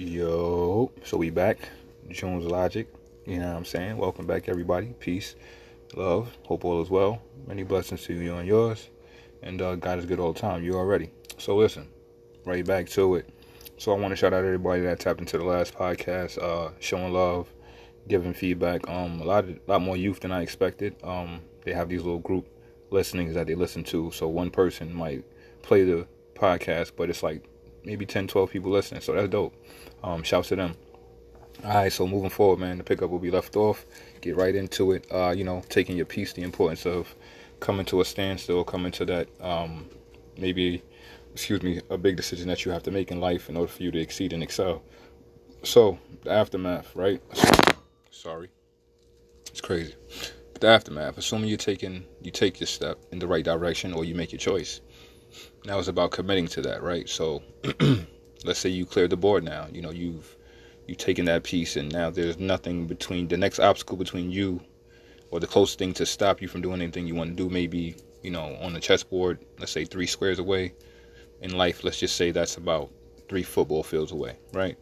Yo, 0.00 0.90
so 1.04 1.18
we 1.18 1.28
back. 1.28 1.58
Jones 2.08 2.46
Logic. 2.46 2.88
You 3.26 3.38
know 3.38 3.48
what 3.48 3.56
I'm 3.58 3.64
saying? 3.66 3.98
Welcome 3.98 4.26
back, 4.26 4.48
everybody. 4.48 4.94
Peace, 4.98 5.36
love. 5.94 6.34
Hope 6.46 6.64
all 6.64 6.80
is 6.80 6.88
well. 6.88 7.20
Many 7.46 7.64
blessings 7.64 8.04
to 8.04 8.14
you 8.14 8.34
and 8.36 8.48
yours. 8.48 8.88
And 9.42 9.60
uh, 9.60 9.74
God 9.74 9.98
is 9.98 10.06
good 10.06 10.18
all 10.18 10.32
the 10.32 10.40
time. 10.40 10.64
You 10.64 10.72
already. 10.72 11.10
So 11.36 11.54
listen, 11.54 11.86
right 12.46 12.64
back 12.64 12.88
to 12.90 13.16
it. 13.16 13.28
So 13.76 13.92
I 13.92 13.98
want 13.98 14.12
to 14.12 14.16
shout 14.16 14.32
out 14.32 14.42
everybody 14.42 14.80
that 14.80 15.00
tapped 15.00 15.20
into 15.20 15.36
the 15.36 15.44
last 15.44 15.74
podcast, 15.74 16.42
uh, 16.42 16.70
showing 16.80 17.12
love, 17.12 17.52
giving 18.08 18.32
feedback. 18.32 18.88
Um, 18.88 19.20
a 19.20 19.24
lot, 19.24 19.44
of, 19.44 19.50
a 19.50 19.60
lot 19.70 19.82
more 19.82 19.98
youth 19.98 20.20
than 20.20 20.32
I 20.32 20.40
expected. 20.40 20.96
Um, 21.04 21.42
they 21.66 21.74
have 21.74 21.90
these 21.90 22.04
little 22.04 22.20
group 22.20 22.48
listenings 22.88 23.34
that 23.34 23.48
they 23.48 23.54
listen 23.54 23.84
to. 23.84 24.10
So 24.12 24.28
one 24.28 24.50
person 24.50 24.94
might 24.94 25.24
play 25.60 25.84
the 25.84 26.06
podcast, 26.34 26.92
but 26.96 27.10
it's 27.10 27.22
like 27.22 27.49
maybe 27.84 28.06
10, 28.06 28.28
12 28.28 28.50
people 28.50 28.70
listening. 28.70 29.00
So 29.00 29.14
that's 29.14 29.28
dope. 29.28 29.54
Um, 30.02 30.22
shouts 30.22 30.48
to 30.48 30.56
them. 30.56 30.76
All 31.64 31.74
right, 31.74 31.92
so 31.92 32.06
moving 32.06 32.30
forward, 32.30 32.58
man, 32.58 32.78
the 32.78 32.84
pickup 32.84 33.10
will 33.10 33.18
be 33.18 33.30
left 33.30 33.54
off. 33.54 33.84
Get 34.22 34.36
right 34.36 34.54
into 34.54 34.92
it. 34.92 35.06
Uh, 35.12 35.30
you 35.36 35.44
know, 35.44 35.62
taking 35.68 35.96
your 35.96 36.06
piece, 36.06 36.32
the 36.32 36.42
importance 36.42 36.86
of 36.86 37.14
coming 37.60 37.84
to 37.86 38.00
a 38.00 38.04
standstill, 38.04 38.64
coming 38.64 38.92
to 38.92 39.04
that 39.04 39.28
um, 39.42 39.86
maybe, 40.38 40.82
excuse 41.32 41.62
me, 41.62 41.80
a 41.90 41.98
big 41.98 42.16
decision 42.16 42.48
that 42.48 42.64
you 42.64 42.72
have 42.72 42.82
to 42.84 42.90
make 42.90 43.10
in 43.10 43.20
life 43.20 43.50
in 43.50 43.56
order 43.56 43.70
for 43.70 43.82
you 43.82 43.90
to 43.90 43.98
exceed 44.00 44.32
and 44.32 44.42
excel. 44.42 44.82
So 45.62 45.98
the 46.24 46.30
aftermath, 46.30 46.96
right? 46.96 47.20
Sorry, 48.10 48.48
it's 49.46 49.60
crazy. 49.60 49.94
But 50.52 50.62
the 50.62 50.68
aftermath, 50.68 51.18
assuming 51.18 51.48
you're 51.50 51.58
taking, 51.58 52.04
you 52.22 52.30
take 52.30 52.60
your 52.60 52.66
step 52.66 52.98
in 53.12 53.18
the 53.18 53.26
right 53.26 53.44
direction, 53.44 53.92
or 53.92 54.04
you 54.04 54.14
make 54.14 54.32
your 54.32 54.38
choice. 54.38 54.80
Now 55.64 55.78
it's 55.78 55.88
about 55.88 56.10
committing 56.10 56.46
to 56.48 56.62
that, 56.62 56.82
right? 56.82 57.08
So 57.08 57.42
let's 58.44 58.58
say 58.58 58.68
you 58.68 58.86
cleared 58.86 59.10
the 59.10 59.16
board 59.16 59.44
now. 59.44 59.66
You 59.72 59.82
know, 59.82 59.90
you've 59.90 60.36
you've 60.86 60.98
taken 60.98 61.24
that 61.26 61.44
piece 61.44 61.76
and 61.76 61.92
now 61.92 62.10
there's 62.10 62.38
nothing 62.38 62.86
between 62.86 63.28
the 63.28 63.36
next 63.36 63.60
obstacle 63.60 63.96
between 63.96 64.30
you 64.30 64.60
or 65.30 65.38
the 65.38 65.46
closest 65.46 65.78
thing 65.78 65.94
to 65.94 66.06
stop 66.06 66.42
you 66.42 66.48
from 66.48 66.62
doing 66.62 66.82
anything 66.82 67.06
you 67.06 67.14
want 67.14 67.30
to 67.30 67.36
do 67.36 67.48
maybe, 67.48 67.94
you 68.22 68.30
know, 68.30 68.56
on 68.60 68.72
the 68.72 68.80
chessboard, 68.80 69.38
let's 69.58 69.70
say 69.70 69.84
three 69.84 70.06
squares 70.06 70.38
away. 70.38 70.74
In 71.42 71.56
life, 71.56 71.84
let's 71.84 71.98
just 71.98 72.16
say 72.16 72.32
that's 72.32 72.56
about 72.56 72.90
three 73.28 73.42
football 73.42 73.82
fields 73.82 74.12
away, 74.12 74.36
right? 74.52 74.76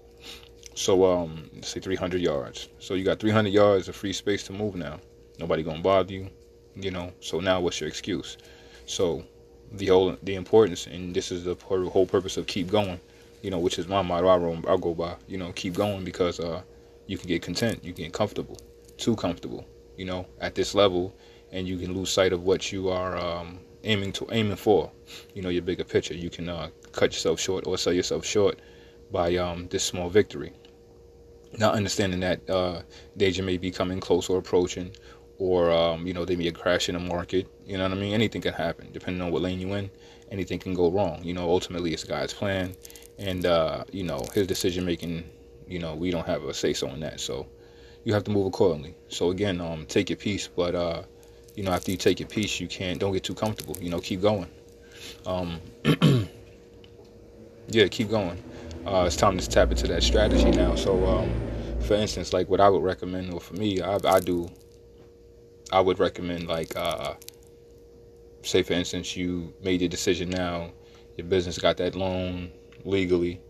So 0.74 1.05
um 1.05 1.50
say 1.62 1.80
300 1.80 2.20
yards. 2.20 2.68
So 2.78 2.94
you 2.94 3.05
got 3.05 3.18
300 3.18 3.52
yards 3.52 3.88
of 3.88 3.96
free 3.96 4.12
space 4.12 4.44
to 4.44 4.52
move 4.52 4.77
now. 4.77 5.00
Nobody 5.38 5.62
to 5.64 5.78
bother 5.78 6.12
you, 6.12 6.30
you 6.74 6.90
know. 6.90 7.12
So 7.20 7.40
now 7.40 7.60
what's 7.60 7.80
your 7.80 7.88
excuse? 7.88 8.38
So 8.86 9.24
the 9.72 9.86
whole 9.86 10.16
the 10.22 10.34
importance 10.34 10.86
and 10.86 11.14
this 11.14 11.30
is 11.30 11.44
the 11.44 11.55
whole 11.55 12.06
purpose 12.06 12.36
of 12.36 12.47
keep 12.47 12.70
going 12.70 12.98
you 13.42 13.50
know 13.50 13.58
which 13.58 13.78
is 13.78 13.86
my 13.86 14.02
motto 14.02 14.28
I, 14.28 14.72
I 14.72 14.77
go 14.77 14.94
by 14.94 15.16
you 15.27 15.38
know 15.38 15.52
keep 15.52 15.74
going 15.74 16.05
because 16.05 16.41
uh 16.41 16.62
you 17.06 17.19
can 17.19 17.28
get 17.28 17.42
content 17.42 17.84
you 17.84 17.92
get 17.92 18.12
comfortable 18.12 18.58
too 18.96 19.14
comfortable 19.16 19.66
you 19.96 20.05
know 20.05 20.27
at 20.41 20.55
this 20.55 20.74
level 20.74 21.14
and 21.52 21.66
you 21.66 21.78
can 21.78 21.94
lose 21.94 22.11
sight 22.11 22.33
of 22.33 22.42
what 22.42 22.72
you 22.72 22.89
are 22.89 23.16
um, 23.16 23.58
aiming 23.84 24.12
to 24.12 24.27
aiming 24.30 24.56
for 24.56 24.91
you 25.34 25.42
know 25.42 25.48
your 25.48 25.62
bigger 25.62 25.84
picture. 25.84 26.14
You 26.14 26.30
can 26.30 26.48
uh, 26.48 26.69
cut 26.92 27.12
yourself 27.12 27.41
short 27.41 27.66
or 27.66 27.78
sell 27.78 27.92
yourself 27.92 28.24
short 28.24 28.61
by 29.11 29.36
um, 29.36 29.69
this 29.69 29.84
small 29.84 30.08
victory. 30.11 30.52
Not 31.58 31.74
understanding 31.74 32.20
that 32.20 32.48
uh, 32.50 32.83
danger 33.16 33.42
may 33.42 33.56
be 33.56 33.70
coming 33.70 34.00
close 34.00 34.28
or 34.28 34.39
approaching 34.39 34.94
or 35.39 35.70
um, 35.70 36.06
you 36.06 36.12
know 36.12 36.25
they 36.25 36.36
may 36.36 36.44
be 36.44 36.48
a 36.48 36.53
crash 36.53 36.89
in 36.89 36.94
the 36.94 37.00
market. 37.00 37.47
You 37.64 37.78
know 37.78 37.84
what 37.84 37.92
I 37.92 37.97
mean? 37.97 38.12
Anything 38.12 38.42
can 38.42 38.53
happen 38.53 38.89
depending 38.92 39.22
on 39.22 39.31
what 39.31 39.42
lane 39.42 39.61
you're 39.61 39.77
in. 39.78 39.91
Anything 40.30 40.58
can 40.58 40.75
go 40.75 40.91
wrong. 40.91 41.22
You 41.22 41.33
know, 41.33 41.48
ultimately 41.48 41.92
it's 41.92 42.05
God's 42.05 42.34
plan, 42.34 42.75
and 43.19 43.47
uh, 43.47 43.84
you 43.92 44.03
know 44.05 44.25
His 44.34 44.47
decision 44.47 44.84
making. 44.84 45.25
You 45.67 45.78
know, 45.78 45.95
we 45.95 46.11
don't 46.11 46.27
have 46.27 46.45
a 46.45 46.55
say 46.55 46.72
so 46.72 46.89
in 46.89 47.00
that. 47.00 47.20
So 47.20 47.47
you 48.05 48.14
have 48.14 48.25
to 48.25 48.30
move 48.30 48.47
accordingly. 48.47 48.95
So 49.08 49.30
again, 49.30 49.61
um, 49.61 49.84
take 49.86 50.08
your 50.11 50.17
piece, 50.17 50.48
but 50.48 50.75
uh, 50.75 51.03
you 51.55 51.62
know 51.62 51.73
after 51.73 51.91
you 51.91 51.97
take 51.97 52.20
your 52.20 52.29
piece, 52.29 52.61
you 52.61 52.68
can't 52.68 52.98
don't 52.98 53.12
get 53.12 53.23
too 53.23 53.35
comfortable. 53.35 53.77
You 53.80 53.91
know, 53.91 54.01
keep 54.01 54.20
going. 54.20 54.48
Um, 55.27 55.61
yeah, 57.68 57.86
keep 57.89 58.11
going. 58.11 58.42
Uh, 58.86 59.05
it's 59.07 59.17
time 59.17 59.36
to 59.36 59.48
tap 59.48 59.70
into 59.70 59.86
that 59.89 60.02
strategy 60.02 60.51
now. 60.51 60.74
So, 60.74 61.05
um, 61.07 61.30
for 61.80 61.95
instance, 61.95 62.33
like 62.33 62.48
what 62.48 62.61
I 62.61 62.68
would 62.68 62.83
recommend, 62.83 63.33
or 63.33 63.41
for 63.41 63.55
me, 63.55 63.83
I, 63.83 63.98
I 64.05 64.20
do 64.20 64.48
I 65.70 65.80
would 65.80 65.98
recommend 65.98 66.48
like 66.48 66.74
uh, 66.77 67.14
say 68.42 68.62
for 68.62 68.73
instance 68.73 69.17
you 69.17 69.52
made 69.62 69.80
your 69.80 69.89
decision 69.89 70.30
now, 70.30 70.70
your 71.17 71.27
business 71.27 71.58
got 71.58 71.77
that 71.79 71.95
loan 71.95 72.52
legally, 72.84 73.40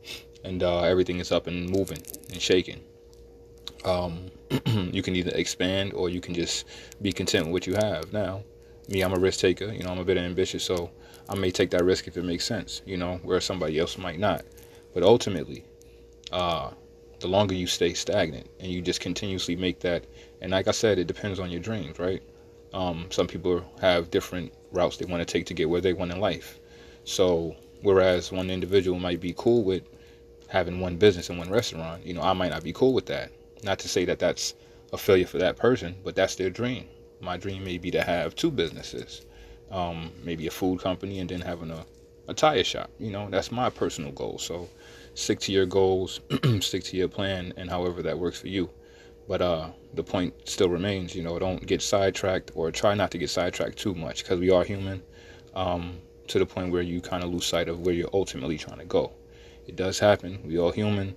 and 0.44 0.62
uh, 0.62 0.82
everything 0.82 1.20
is 1.20 1.32
up 1.32 1.46
and 1.46 1.70
moving 1.70 2.02
and 2.32 2.40
shaking. 2.40 2.82
Um, 3.84 4.30
you 4.66 5.02
can 5.02 5.14
either 5.14 5.32
expand 5.34 5.92
or 5.92 6.08
you 6.08 6.20
can 6.20 6.34
just 6.34 6.66
be 7.00 7.12
content 7.12 7.46
with 7.46 7.52
what 7.52 7.66
you 7.66 7.74
have 7.74 8.12
now. 8.12 8.42
Me, 8.88 9.02
I'm 9.02 9.12
a 9.12 9.18
risk 9.18 9.40
taker. 9.40 9.72
You 9.72 9.82
know, 9.82 9.90
I'm 9.90 9.98
a 9.98 10.04
bit 10.04 10.16
ambitious, 10.16 10.64
so 10.64 10.90
I 11.28 11.34
may 11.36 11.50
take 11.50 11.70
that 11.70 11.84
risk 11.84 12.08
if 12.08 12.16
it 12.16 12.24
makes 12.24 12.44
sense. 12.44 12.82
You 12.86 12.96
know, 12.96 13.20
where 13.22 13.40
somebody 13.40 13.78
else 13.78 13.98
might 13.98 14.18
not. 14.18 14.44
But 14.94 15.02
ultimately, 15.02 15.64
uh, 16.32 16.70
the 17.20 17.28
longer 17.28 17.54
you 17.54 17.66
stay 17.66 17.94
stagnant 17.94 18.48
and 18.60 18.70
you 18.70 18.80
just 18.80 19.00
continuously 19.00 19.56
make 19.56 19.80
that 19.80 20.04
and 20.40 20.52
like 20.52 20.68
i 20.68 20.70
said 20.70 20.98
it 20.98 21.06
depends 21.06 21.38
on 21.40 21.50
your 21.50 21.60
dreams 21.60 21.98
right? 21.98 22.22
Um, 22.72 23.06
some 23.10 23.26
people 23.26 23.64
have 23.80 24.10
different 24.10 24.52
routes 24.72 24.98
they 24.98 25.06
want 25.06 25.26
to 25.26 25.32
take 25.32 25.46
to 25.46 25.54
get 25.54 25.70
where 25.70 25.80
they 25.80 25.94
want 25.94 26.12
in 26.12 26.20
life. 26.20 26.58
So 27.04 27.56
whereas 27.80 28.30
one 28.30 28.50
individual 28.50 28.98
might 28.98 29.20
be 29.20 29.34
cool 29.38 29.64
with 29.64 29.84
having 30.48 30.78
one 30.78 30.96
business 30.96 31.30
and 31.30 31.38
one 31.38 31.50
restaurant 31.50 32.04
you 32.04 32.12
know 32.12 32.22
i 32.22 32.32
might 32.32 32.50
not 32.50 32.62
be 32.62 32.72
cool 32.72 32.92
with 32.92 33.06
that. 33.06 33.32
Not 33.62 33.78
to 33.80 33.88
say 33.88 34.04
that 34.04 34.18
that's 34.18 34.54
a 34.92 34.98
failure 34.98 35.26
for 35.26 35.38
that 35.38 35.56
person 35.56 35.96
but 36.04 36.14
that's 36.14 36.36
their 36.36 36.50
dream. 36.50 36.86
My 37.20 37.36
dream 37.36 37.64
may 37.64 37.78
be 37.78 37.90
to 37.92 38.02
have 38.02 38.34
two 38.36 38.50
businesses 38.50 39.22
um, 39.70 40.12
maybe 40.22 40.46
a 40.46 40.50
food 40.50 40.80
company 40.80 41.18
and 41.18 41.28
then 41.28 41.40
having 41.40 41.70
a, 41.70 41.84
a 42.28 42.34
tire 42.34 42.64
shop 42.64 42.90
you 42.98 43.10
know 43.10 43.28
that's 43.30 43.50
my 43.50 43.70
personal 43.70 44.12
goal. 44.12 44.38
So 44.38 44.68
stick 45.18 45.40
to 45.40 45.52
your 45.52 45.66
goals, 45.66 46.20
stick 46.60 46.84
to 46.84 46.96
your 46.96 47.08
plan, 47.08 47.52
and 47.56 47.68
however 47.68 48.02
that 48.02 48.18
works 48.18 48.40
for 48.40 48.46
you. 48.48 48.70
But 49.26 49.42
uh, 49.42 49.70
the 49.92 50.04
point 50.04 50.32
still 50.48 50.68
remains, 50.68 51.14
you 51.14 51.22
know, 51.22 51.38
don't 51.38 51.66
get 51.66 51.82
sidetracked 51.82 52.52
or 52.54 52.70
try 52.70 52.94
not 52.94 53.10
to 53.10 53.18
get 53.18 53.28
sidetracked 53.28 53.76
too 53.76 53.94
much 53.94 54.22
because 54.22 54.38
we 54.38 54.50
are 54.50 54.64
human 54.64 55.02
um, 55.54 55.98
to 56.28 56.38
the 56.38 56.46
point 56.46 56.70
where 56.70 56.82
you 56.82 57.00
kind 57.00 57.24
of 57.24 57.30
lose 57.30 57.44
sight 57.44 57.68
of 57.68 57.80
where 57.80 57.94
you're 57.94 58.08
ultimately 58.12 58.56
trying 58.56 58.78
to 58.78 58.84
go. 58.84 59.12
It 59.66 59.76
does 59.76 59.98
happen. 59.98 60.38
We 60.46 60.58
all 60.58 60.70
human. 60.70 61.16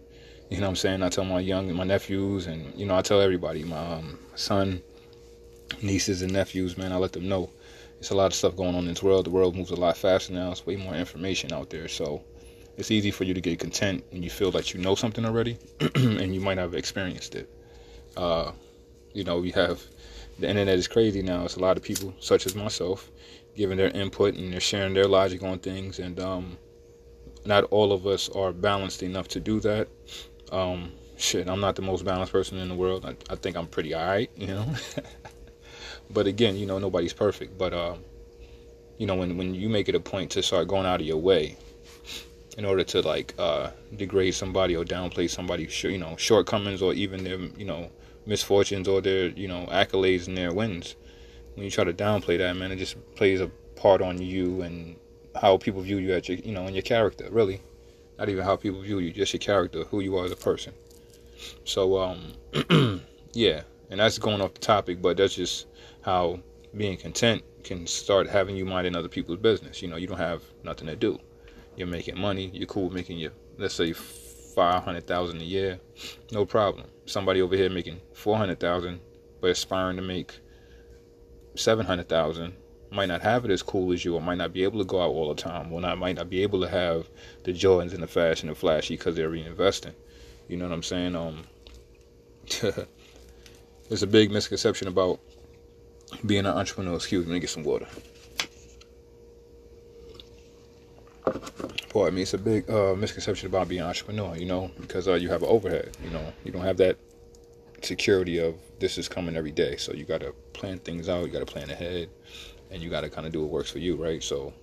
You 0.50 0.57
know 0.57 0.63
what 0.63 0.69
I'm 0.69 0.75
saying? 0.75 1.03
I 1.03 1.09
tell 1.09 1.23
my 1.23 1.39
young, 1.39 1.73
my 1.73 1.85
nephews, 1.85 2.47
and, 2.47 2.78
you 2.78 2.85
know, 2.85 2.97
I 2.97 3.01
tell 3.01 3.22
everybody, 3.22 3.63
my 3.63 3.78
um, 3.78 4.19
son, 4.35 4.81
nieces, 5.81 6.22
and 6.22 6.33
nephews, 6.33 6.78
man, 6.78 6.91
I 6.91 6.97
let 6.97 7.13
them 7.13 7.29
know. 7.29 7.50
It's 8.00 8.09
a 8.09 8.16
lot 8.16 8.25
of 8.25 8.33
stuff 8.33 8.57
going 8.57 8.75
on 8.75 8.83
in 8.83 8.88
this 8.88 9.03
world. 9.03 9.28
The 9.28 9.29
world 9.29 9.56
moves 9.56 9.72
a 9.72 9.75
lot 9.75 9.95
faster 9.95 10.33
now. 10.33 10.51
It's 10.51 10.66
way 10.66 10.75
more 10.75 10.95
information 10.95 11.53
out 11.53 11.69
there. 11.69 11.88
So, 11.88 12.23
it's 12.77 12.91
easy 12.91 13.11
for 13.11 13.23
you 13.23 13.33
to 13.33 13.41
get 13.41 13.59
content 13.59 14.03
when 14.11 14.23
you 14.23 14.29
feel 14.29 14.51
that 14.51 14.73
you 14.73 14.79
know 14.79 14.95
something 14.95 15.25
already 15.25 15.57
and 15.95 16.33
you 16.33 16.41
might 16.41 16.57
have 16.57 16.73
experienced 16.73 17.35
it. 17.35 17.49
Uh, 18.17 18.51
you 19.13 19.23
know, 19.23 19.39
we 19.39 19.51
have 19.51 19.81
the 20.39 20.49
internet 20.49 20.77
is 20.77 20.87
crazy 20.87 21.21
now. 21.21 21.43
It's 21.43 21.55
a 21.55 21.59
lot 21.59 21.77
of 21.77 21.83
people, 21.83 22.13
such 22.19 22.45
as 22.45 22.55
myself, 22.55 23.11
giving 23.55 23.77
their 23.77 23.89
input 23.89 24.35
and 24.35 24.51
they're 24.51 24.59
sharing 24.59 24.93
their 24.93 25.07
logic 25.07 25.43
on 25.43 25.59
things. 25.59 25.99
And 25.99 26.19
um, 26.19 26.57
not 27.45 27.65
all 27.65 27.91
of 27.91 28.07
us 28.07 28.29
are 28.29 28.53
balanced 28.53 29.03
enough 29.03 29.27
to 29.29 29.39
do 29.39 29.59
that. 29.61 29.88
Um, 30.51 30.91
shit, 31.17 31.47
I'm 31.47 31.59
not 31.59 31.75
the 31.75 31.81
most 31.81 32.05
balanced 32.05 32.31
person 32.31 32.57
in 32.57 32.69
the 32.69 32.75
world. 32.75 33.05
I, 33.05 33.15
I 33.31 33.35
think 33.35 33.55
I'm 33.57 33.67
pretty 33.67 33.93
alright, 33.93 34.31
you 34.35 34.47
know. 34.47 34.65
but 36.09 36.27
again, 36.27 36.55
you 36.55 36.65
know, 36.65 36.79
nobody's 36.79 37.13
perfect. 37.13 37.57
But 37.57 37.73
uh, 37.73 37.95
you 38.97 39.07
know, 39.07 39.15
when 39.15 39.38
when 39.38 39.53
you 39.53 39.69
make 39.69 39.89
it 39.89 39.95
a 39.95 39.99
point 39.99 40.31
to 40.31 40.43
start 40.43 40.67
going 40.67 40.85
out 40.85 41.01
of 41.01 41.07
your 41.07 41.17
way 41.17 41.57
in 42.57 42.66
order 42.66 42.84
to 42.84 43.01
like 43.01 43.34
uh, 43.38 43.72
degrade 43.95 44.35
somebody 44.35 44.75
or 44.75 44.84
downplay 44.84 45.29
somebody's 45.29 45.83
you 45.83 45.98
know 45.98 46.15
shortcomings 46.18 46.81
or 46.81 46.94
even 46.94 47.24
their 47.24 47.39
you 47.57 47.65
know 47.65 47.89
misfortunes 48.25 48.88
or 48.88 49.01
their 49.01 49.27
you 49.30 49.48
know 49.48 49.65
accolades 49.71 50.27
and 50.27 50.38
their 50.38 50.53
wins. 50.53 50.95
When 51.56 51.65
you 51.65 51.71
try 51.71 51.83
to 51.83 51.94
downplay 51.94 52.38
that, 52.38 52.56
man, 52.56 52.71
it 52.71 52.77
just 52.77 52.95
plays 53.15 53.42
a 53.42 53.48
part 53.75 54.01
on 54.01 54.21
you 54.21 54.62
and 54.62 54.95
how 55.39 55.57
people 55.57 55.81
view 55.81 55.98
you 55.98 56.13
at 56.13 56.27
your 56.27 56.38
you 56.38 56.51
know 56.51 56.65
and 56.65 56.75
your 56.75 56.83
character. 56.83 57.27
Really, 57.31 57.62
not 58.18 58.30
even 58.30 58.44
how 58.44 58.56
people 58.56 58.81
view 58.81 59.00
you, 59.00 59.12
just 59.12 59.33
your 59.33 59.39
character, 59.39 59.83
who 59.86 60.01
you 60.01 60.18
are 60.18 60.25
as 60.25 60.31
a 60.31 60.36
person. 60.36 60.74
So 61.63 62.00
um, 62.00 62.33
yeah, 63.33 63.62
and 63.89 64.00
that's 64.00 64.18
going 64.18 64.42
off 64.42 64.53
the 64.53 64.59
topic, 64.59 65.01
but 65.01 65.18
that's 65.18 65.36
just 65.36 65.68
how 66.01 66.39
being 66.75 66.98
content 66.98 67.44
can 67.63 67.86
start 67.86 68.27
having 68.27 68.56
you 68.56 68.65
mind 68.65 68.88
in 68.88 68.95
other 68.95 69.09
people's 69.09 69.39
business. 69.39 69.81
You 69.81 69.88
know, 69.88 69.98
you 69.98 70.07
don't 70.07 70.18
have 70.18 70.42
nothing 70.63 70.88
to 70.88 70.95
do 70.95 71.19
you're 71.75 71.88
making 71.88 72.19
money, 72.19 72.50
you're 72.53 72.68
cool 72.68 72.89
making 72.89 73.18
your 73.18 73.31
let's 73.57 73.75
say 73.75 73.94
five 73.94 74.83
hundred 74.83 75.07
thousand 75.07 75.41
a 75.41 75.45
year, 75.45 75.79
no 76.31 76.45
problem. 76.45 76.88
Somebody 77.06 77.41
over 77.41 77.56
here 77.56 77.69
making 77.69 78.00
four 78.13 78.38
hundred 78.38 78.59
thousand, 78.59 79.00
but 79.39 79.51
aspiring 79.51 79.97
to 79.97 80.01
make 80.01 80.39
seven 81.56 81.85
hundred 81.85 82.09
thousand 82.09 82.53
might 82.91 83.06
not 83.06 83.21
have 83.21 83.45
it 83.45 83.51
as 83.51 83.63
cool 83.63 83.94
as 83.94 84.03
you, 84.03 84.15
or 84.15 84.21
might 84.21 84.38
not 84.38 84.53
be 84.53 84.63
able 84.63 84.79
to 84.79 84.85
go 84.85 85.01
out 85.01 85.12
all 85.12 85.33
the 85.33 85.41
time, 85.41 85.71
or 85.71 85.79
not 85.79 85.97
might 85.97 86.18
not 86.18 86.29
be 86.29 86.44
able 86.44 86.59
to 86.62 86.68
have 86.68 87.09
the 87.44 87.53
Jordans 87.53 87.94
and 87.94 88.03
the 88.03 88.07
fashion 88.07 88.50
and 88.50 88.57
flashy 88.57 88.97
because 88.97 89.15
they're 89.15 89.29
reinvesting. 89.29 89.94
You 90.50 90.57
know 90.57 90.67
what 90.67 90.74
I'm 90.74 90.83
saying? 90.83 91.15
Um, 91.15 91.44
there's 93.89 94.03
a 94.03 94.07
big 94.07 94.31
misconception 94.31 94.89
about 94.89 95.21
being 96.25 96.45
an 96.45 96.57
entrepreneur. 96.57 96.95
Excuse 96.95 97.25
me, 97.25 97.31
let 97.31 97.35
me 97.35 97.39
get 97.39 97.50
some 97.50 97.63
water. 97.63 97.88
Pardon 101.91 102.15
me. 102.15 102.21
It's 102.21 102.33
a 102.33 102.38
big 102.38 102.69
uh, 102.69 102.95
misconception 102.95 103.47
about 103.47 103.67
being 103.67 103.81
an 103.81 103.88
entrepreneur. 103.88 104.38
You 104.38 104.45
know, 104.45 104.71
because 104.79 105.09
uh, 105.09 105.15
you 105.15 105.29
have 105.29 105.43
an 105.43 105.49
overhead. 105.49 105.97
You 106.01 106.09
know, 106.09 106.33
you 106.45 106.51
don't 106.51 106.63
have 106.63 106.77
that 106.77 106.97
security 107.81 108.38
of 108.38 108.55
this 108.79 108.97
is 108.97 109.09
coming 109.09 109.35
every 109.35 109.51
day. 109.51 109.75
So 109.75 109.91
you 109.91 110.05
got 110.05 110.21
to 110.21 110.31
plan 110.53 110.79
things 110.79 111.09
out. 111.09 111.25
You 111.25 111.31
got 111.31 111.39
to 111.39 111.45
plan 111.45 111.69
ahead, 111.69 112.09
and 112.69 112.81
you 112.81 112.89
got 112.89 113.01
to 113.01 113.09
kind 113.09 113.27
of 113.27 113.33
do 113.33 113.41
what 113.41 113.49
works 113.49 113.69
for 113.69 113.79
you, 113.79 114.01
right? 114.01 114.23
So 114.23 114.53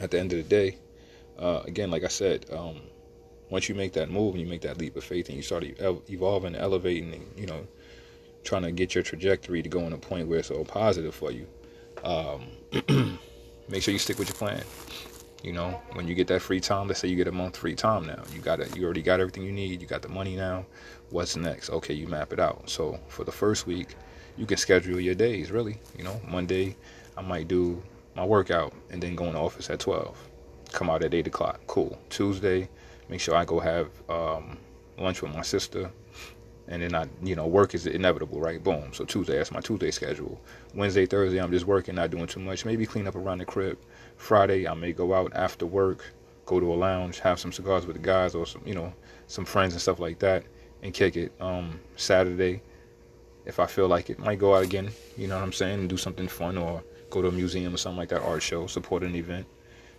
at 0.00 0.12
the 0.12 0.20
end 0.20 0.32
of 0.32 0.38
the 0.38 0.44
day, 0.44 0.78
uh, 1.40 1.62
again, 1.64 1.90
like 1.90 2.04
I 2.04 2.08
said, 2.08 2.46
um, 2.52 2.82
once 3.50 3.68
you 3.68 3.74
make 3.74 3.92
that 3.94 4.08
move 4.08 4.34
and 4.34 4.40
you 4.40 4.46
make 4.46 4.62
that 4.62 4.78
leap 4.78 4.96
of 4.96 5.02
faith 5.02 5.26
and 5.26 5.36
you 5.36 5.42
start 5.42 5.64
evolving, 6.08 6.54
elevating, 6.54 7.14
and, 7.14 7.26
you 7.36 7.46
know, 7.46 7.66
trying 8.44 8.62
to 8.62 8.70
get 8.70 8.94
your 8.94 9.02
trajectory 9.02 9.60
to 9.60 9.68
go 9.68 9.80
in 9.80 9.92
a 9.92 9.98
point 9.98 10.28
where 10.28 10.38
it's 10.38 10.52
all 10.52 10.64
positive 10.64 11.14
for 11.14 11.32
you, 11.32 11.46
um, 12.04 12.46
make 13.68 13.82
sure 13.82 13.92
you 13.92 13.98
stick 13.98 14.18
with 14.18 14.28
your 14.28 14.36
plan. 14.36 14.62
You 15.42 15.52
know, 15.52 15.80
when 15.94 16.06
you 16.06 16.14
get 16.14 16.28
that 16.28 16.40
free 16.40 16.60
time, 16.60 16.86
let's 16.86 17.00
say 17.00 17.08
you 17.08 17.16
get 17.16 17.26
a 17.26 17.32
month 17.32 17.56
free 17.56 17.74
time 17.74 18.06
now, 18.06 18.22
you 18.32 18.40
got 18.40 18.60
it. 18.60 18.76
You 18.76 18.84
already 18.84 19.02
got 19.02 19.18
everything 19.18 19.42
you 19.42 19.52
need. 19.52 19.80
You 19.80 19.88
got 19.88 20.02
the 20.02 20.08
money 20.08 20.36
now. 20.36 20.64
What's 21.10 21.36
next? 21.36 21.70
Okay, 21.70 21.94
you 21.94 22.06
map 22.06 22.32
it 22.32 22.38
out. 22.38 22.70
So 22.70 23.00
for 23.08 23.24
the 23.24 23.32
first 23.32 23.66
week, 23.66 23.96
you 24.36 24.46
can 24.46 24.56
schedule 24.56 25.00
your 25.00 25.14
days. 25.16 25.50
Really, 25.50 25.78
you 25.98 26.04
know, 26.04 26.20
Monday 26.28 26.76
I 27.16 27.22
might 27.22 27.48
do 27.48 27.82
my 28.14 28.24
workout 28.24 28.72
and 28.90 29.02
then 29.02 29.14
go 29.14 29.24
in 29.24 29.32
the 29.32 29.40
office 29.40 29.70
at 29.70 29.80
12 29.80 30.16
come 30.72 30.90
out 30.90 31.02
at 31.02 31.14
8 31.14 31.26
o'clock 31.26 31.60
cool 31.66 31.98
tuesday 32.10 32.68
make 33.08 33.20
sure 33.20 33.34
i 33.34 33.44
go 33.44 33.60
have 33.60 33.88
um, 34.08 34.58
lunch 34.98 35.22
with 35.22 35.34
my 35.34 35.42
sister 35.42 35.90
and 36.72 36.82
then 36.82 36.94
i 36.94 37.06
you 37.22 37.36
know 37.36 37.46
work 37.46 37.74
is 37.74 37.86
inevitable 37.86 38.40
right 38.40 38.64
boom 38.64 38.92
so 38.92 39.04
tuesday 39.04 39.36
that's 39.36 39.52
my 39.52 39.60
tuesday 39.60 39.90
schedule 39.90 40.40
wednesday 40.74 41.06
thursday 41.06 41.40
i'm 41.40 41.52
just 41.52 41.66
working 41.66 41.94
not 41.94 42.10
doing 42.10 42.26
too 42.26 42.40
much 42.40 42.64
maybe 42.64 42.86
clean 42.86 43.06
up 43.06 43.14
around 43.14 43.38
the 43.38 43.44
crib 43.44 43.78
friday 44.16 44.66
i 44.66 44.74
may 44.74 44.92
go 44.92 45.14
out 45.14 45.32
after 45.34 45.66
work 45.66 46.04
go 46.46 46.58
to 46.58 46.72
a 46.72 46.74
lounge 46.74 47.20
have 47.20 47.38
some 47.38 47.52
cigars 47.52 47.86
with 47.86 47.96
the 47.96 48.02
guys 48.02 48.34
or 48.34 48.46
some 48.46 48.62
you 48.66 48.74
know 48.74 48.92
some 49.28 49.44
friends 49.44 49.72
and 49.74 49.82
stuff 49.82 50.00
like 50.00 50.18
that 50.18 50.44
and 50.82 50.92
kick 50.92 51.16
it 51.16 51.32
um, 51.40 51.78
saturday 51.96 52.60
if 53.46 53.60
i 53.60 53.66
feel 53.66 53.86
like 53.86 54.10
it 54.10 54.18
might 54.18 54.38
go 54.38 54.54
out 54.56 54.64
again 54.64 54.90
you 55.16 55.28
know 55.28 55.36
what 55.36 55.44
i'm 55.44 55.52
saying 55.52 55.78
and 55.78 55.88
do 55.88 55.96
something 55.96 56.26
fun 56.26 56.58
or 56.58 56.82
go 57.12 57.22
to 57.22 57.28
a 57.28 57.32
museum 57.32 57.74
or 57.74 57.76
something 57.76 57.98
like 57.98 58.08
that, 58.08 58.22
art 58.22 58.42
show, 58.42 58.66
support 58.66 59.02
an 59.04 59.14
event. 59.14 59.46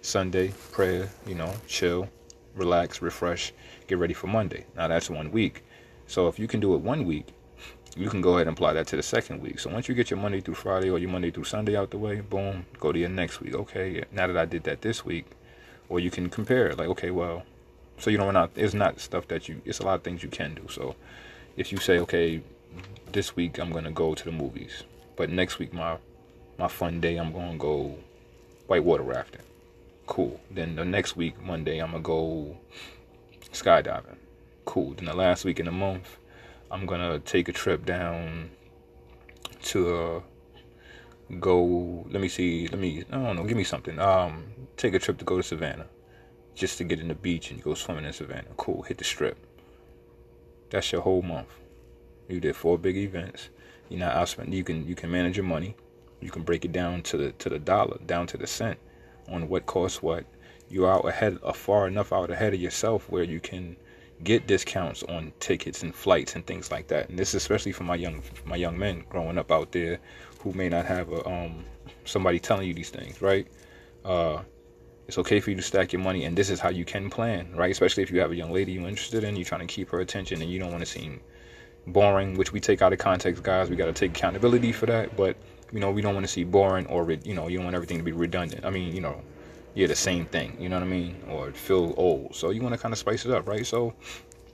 Sunday, 0.02 0.52
prayer, 0.72 1.10
you 1.26 1.36
know, 1.36 1.54
chill, 1.68 2.10
relax, 2.56 3.02
refresh, 3.02 3.54
get 3.88 4.00
ready 4.00 4.14
for 4.14 4.28
Monday. 4.28 4.66
Now 4.76 4.88
that's 4.90 5.10
one 5.10 5.32
week. 5.32 5.64
So 6.14 6.28
if 6.28 6.38
you 6.38 6.48
can 6.48 6.60
do 6.60 6.76
it 6.76 6.82
one 6.82 7.06
week, 7.06 7.26
you 7.98 8.08
can 8.08 8.22
go 8.22 8.36
ahead 8.36 8.46
and 8.46 8.56
apply 8.56 8.74
that 8.74 8.86
to 8.90 8.96
the 8.96 9.02
second 9.02 9.42
week. 9.42 9.58
So 9.60 9.72
once 9.72 9.90
you 9.90 9.96
get 9.96 10.12
your 10.12 10.20
Monday 10.20 10.42
through 10.42 10.54
Friday 10.54 10.92
or 10.92 11.00
your 11.00 11.10
Monday 11.10 11.32
through 11.32 11.46
Sunday 11.46 11.76
out 11.76 11.90
the 11.90 11.98
way, 11.98 12.22
boom, 12.22 12.68
go 12.80 12.92
to 12.92 13.00
your 13.00 13.10
next 13.10 13.42
week. 13.42 13.56
Okay, 13.56 14.04
now 14.12 14.28
that 14.28 14.38
I 14.38 14.46
did 14.46 14.64
that 14.66 14.84
this 14.84 15.04
week, 15.04 15.26
or 15.90 16.00
you 16.00 16.12
can 16.12 16.30
compare 16.30 16.68
it. 16.68 16.78
like, 16.78 16.88
okay, 16.90 17.10
well, 17.10 17.42
so 17.98 18.12
you 18.12 18.20
know, 18.20 18.30
not 18.30 18.52
it's 18.56 18.76
not 18.76 19.00
stuff 19.00 19.28
that 19.30 19.50
you. 19.50 19.60
It's 19.66 19.80
a 19.80 19.86
lot 19.86 19.96
of 19.96 20.04
things 20.04 20.22
you 20.22 20.30
can 20.30 20.54
do. 20.54 20.68
So 20.70 20.96
if 21.58 21.72
you 21.72 21.80
say, 21.80 21.98
okay, 21.98 22.44
this 23.12 23.36
week 23.36 23.58
I'm 23.58 23.72
gonna 23.72 23.90
go 23.90 24.14
to 24.14 24.24
the 24.24 24.32
movies, 24.32 24.84
but 25.16 25.32
next 25.32 25.58
week 25.58 25.74
my 25.74 25.98
my 26.60 26.68
fun 26.68 27.02
day, 27.02 27.18
I'm 27.18 27.34
gonna 27.34 27.58
go 27.58 27.98
whitewater 28.68 29.02
rafting. 29.02 29.42
Cool. 30.06 30.40
Then 30.52 30.76
the 30.76 30.86
next 30.86 31.16
week, 31.16 31.42
Monday, 31.42 31.80
I'm 31.80 31.90
gonna 31.90 32.04
go 32.04 32.56
skydiving. 33.52 34.18
Cool. 34.66 34.94
Then 34.94 35.06
the 35.06 35.16
last 35.16 35.46
week 35.46 35.60
in 35.60 35.66
the 35.66 35.72
month, 35.72 36.18
I'm 36.72 36.86
gonna 36.86 37.20
take 37.20 37.48
a 37.50 37.54
trip 37.54 37.86
down 37.86 38.52
to 39.64 39.96
uh, 39.96 40.22
go. 41.40 42.06
Let 42.10 42.22
me 42.22 42.30
see. 42.30 42.68
Let 42.68 42.80
me. 42.80 43.04
I 43.12 43.18
don't 43.18 43.36
know. 43.36 43.44
Give 43.44 43.58
me 43.58 43.64
something. 43.64 44.00
Um, 44.00 44.46
take 44.78 44.94
a 44.94 45.00
trip 45.00 45.18
to 45.20 45.26
go 45.26 45.38
to 45.38 45.44
Savannah, 45.44 45.88
just 46.56 46.78
to 46.78 46.84
get 46.84 47.00
in 47.00 47.08
the 47.08 47.16
beach 47.16 47.52
and 47.52 47.62
go 47.62 47.74
swimming 47.74 48.06
in 48.06 48.14
Savannah. 48.14 48.54
Cool. 48.58 48.84
Hit 48.84 48.98
the 48.98 49.04
strip. 49.04 49.38
That's 50.70 50.92
your 50.92 51.02
whole 51.02 51.22
month. 51.22 51.50
You 52.28 52.40
did 52.40 52.56
four 52.56 52.78
big 52.78 52.98
events. 52.98 53.50
You 53.90 53.98
know, 53.98 54.10
I 54.10 54.26
spent. 54.26 54.52
You 54.52 54.64
can 54.64 54.88
you 54.88 54.96
can 54.96 55.12
manage 55.12 55.38
your 55.38 55.46
money. 55.46 55.76
You 56.22 56.32
can 56.32 56.44
break 56.44 56.64
it 56.64 56.72
down 56.72 57.04
to 57.04 57.18
the 57.18 57.32
to 57.34 57.50
the 57.50 57.60
dollar, 57.60 58.00
down 58.06 58.28
to 58.28 58.38
the 58.38 58.48
cent, 58.48 58.80
on 59.28 59.50
what 59.50 59.66
costs 59.66 60.02
what. 60.02 60.26
You're 60.70 60.90
out 60.90 61.08
ahead, 61.08 61.38
uh, 61.44 61.54
far 61.54 61.88
enough 61.88 62.12
out 62.12 62.32
ahead 62.32 62.54
of 62.54 62.60
yourself 62.60 63.10
where 63.10 63.24
you 63.24 63.40
can 63.40 63.76
get 64.24 64.48
discounts 64.48 65.04
on 65.04 65.32
tickets 65.40 65.84
and 65.84 65.94
flights 65.94 66.36
and 66.36 66.46
things 66.46 66.72
like 66.72 66.88
that. 66.88 67.10
And 67.10 67.18
this 67.18 67.30
is 67.30 67.36
especially 67.36 67.72
for 67.72 67.84
my 67.84 67.96
young 67.96 68.22
my 68.46 68.56
young 68.56 68.78
men 68.78 69.04
growing 69.10 69.38
up 69.38 69.52
out 69.52 69.72
there 69.72 70.00
who 70.40 70.54
may 70.54 70.70
not 70.70 70.86
have 70.86 71.12
a 71.12 71.28
um 71.28 71.66
somebody 72.06 72.40
telling 72.40 72.68
you 72.68 72.74
these 72.74 72.90
things, 72.90 73.22
right? 73.22 73.48
Uh, 74.04 74.42
it's 75.08 75.18
okay 75.18 75.40
for 75.40 75.50
you 75.50 75.56
to 75.58 75.62
stack 75.62 75.92
your 75.92 76.02
money, 76.02 76.24
and 76.24 76.38
this 76.38 76.50
is 76.50 76.60
how 76.60 76.70
you 76.70 76.86
can 76.86 77.10
plan, 77.10 77.54
right? 77.56 77.72
Especially 77.72 78.04
if 78.04 78.12
you 78.12 78.20
have 78.20 78.32
a 78.32 78.36
young 78.36 78.52
lady 78.52 78.72
you're 78.74 78.88
interested 78.88 79.24
in, 79.24 79.36
you're 79.36 79.46
trying 79.46 79.62
to 79.62 79.68
keep 79.68 79.90
her 79.90 80.00
attention, 80.00 80.42
and 80.42 80.50
you 80.50 80.60
don't 80.60 80.72
want 80.72 80.80
to 80.80 80.90
seem 80.90 81.20
boring, 81.88 82.36
which 82.36 82.54
we 82.54 82.60
take 82.60 82.82
out 82.82 82.94
of 82.94 83.00
context, 83.00 83.44
guys. 83.44 83.70
We 83.70 83.76
got 83.76 83.86
to 83.86 83.94
take 83.94 84.12
accountability 84.12 84.72
for 84.72 84.86
that, 84.86 85.16
but 85.18 85.36
you 85.72 85.80
know, 85.80 85.92
we 85.92 86.02
don't 86.02 86.14
want 86.14 86.26
to 86.26 86.32
see 86.32 86.44
boring 86.44 86.86
or 86.88 87.10
you 87.12 87.34
know, 87.34 87.48
you 87.48 87.58
don't 87.58 87.66
want 87.66 87.76
everything 87.76 87.98
to 87.98 88.04
be 88.04 88.12
redundant. 88.12 88.64
I 88.64 88.70
mean, 88.70 88.96
you 88.96 89.02
know, 89.02 89.22
yeah, 89.76 89.88
the 89.88 89.96
same 89.96 90.26
thing. 90.26 90.56
You 90.60 90.70
know 90.70 90.76
what 90.78 90.84
I 90.84 90.88
mean? 90.88 91.22
Or 91.30 91.52
feel 91.52 91.94
old. 91.98 92.36
So 92.36 92.52
you 92.52 92.62
want 92.62 92.76
to 92.76 92.80
kind 92.80 92.94
of 92.94 93.00
spice 93.00 93.26
it 93.26 93.32
up, 93.32 93.48
right? 93.48 93.66
So 93.66 93.94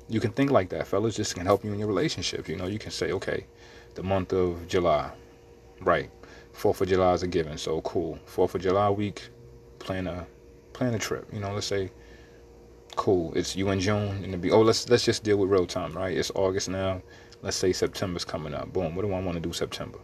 you 0.08 0.20
can 0.20 0.32
think 0.32 0.52
like 0.52 0.70
that, 0.70 0.88
fellas. 0.88 1.16
Just 1.16 1.36
can 1.36 1.46
help 1.46 1.64
you 1.64 1.74
in 1.74 1.80
your 1.80 1.88
relationship. 1.88 2.48
You 2.48 2.56
know, 2.56 2.68
you 2.68 2.80
can 2.80 2.92
say, 2.92 3.12
okay, 3.12 3.46
the 3.96 4.04
month 4.04 4.34
of 4.34 4.68
July, 4.68 5.12
right? 5.82 6.10
Fourth 6.54 6.82
of 6.82 6.88
July 6.88 7.14
is 7.14 7.24
a 7.24 7.28
given, 7.28 7.58
so 7.58 7.82
cool. 7.82 8.18
Fourth 8.26 8.56
of 8.56 8.62
July 8.62 8.90
week, 8.90 9.30
plan 9.80 10.08
a 10.08 10.26
plan 10.74 10.94
a 10.94 11.00
trip. 11.00 11.28
You 11.32 11.40
know, 11.40 11.54
let's 11.54 11.68
say, 11.68 11.92
cool. 12.96 13.34
It's 13.36 13.56
you 13.56 13.70
in 13.70 13.80
June, 13.80 14.10
and 14.24 14.26
it'd 14.26 14.42
be 14.42 14.52
oh, 14.52 14.62
let's 14.62 14.90
let's 14.90 15.06
just 15.06 15.24
deal 15.24 15.38
with 15.38 15.50
real 15.50 15.66
time, 15.66 15.94
right? 15.94 16.18
It's 16.18 16.32
August 16.36 16.70
now. 16.70 17.02
Let's 17.42 17.58
say 17.58 17.72
September's 17.72 18.26
coming 18.26 18.54
up. 18.54 18.74
Boom. 18.74 18.96
What 18.96 19.06
do 19.06 19.14
I 19.14 19.22
want 19.22 19.36
to 19.36 19.40
do 19.42 19.54
September? 19.54 20.00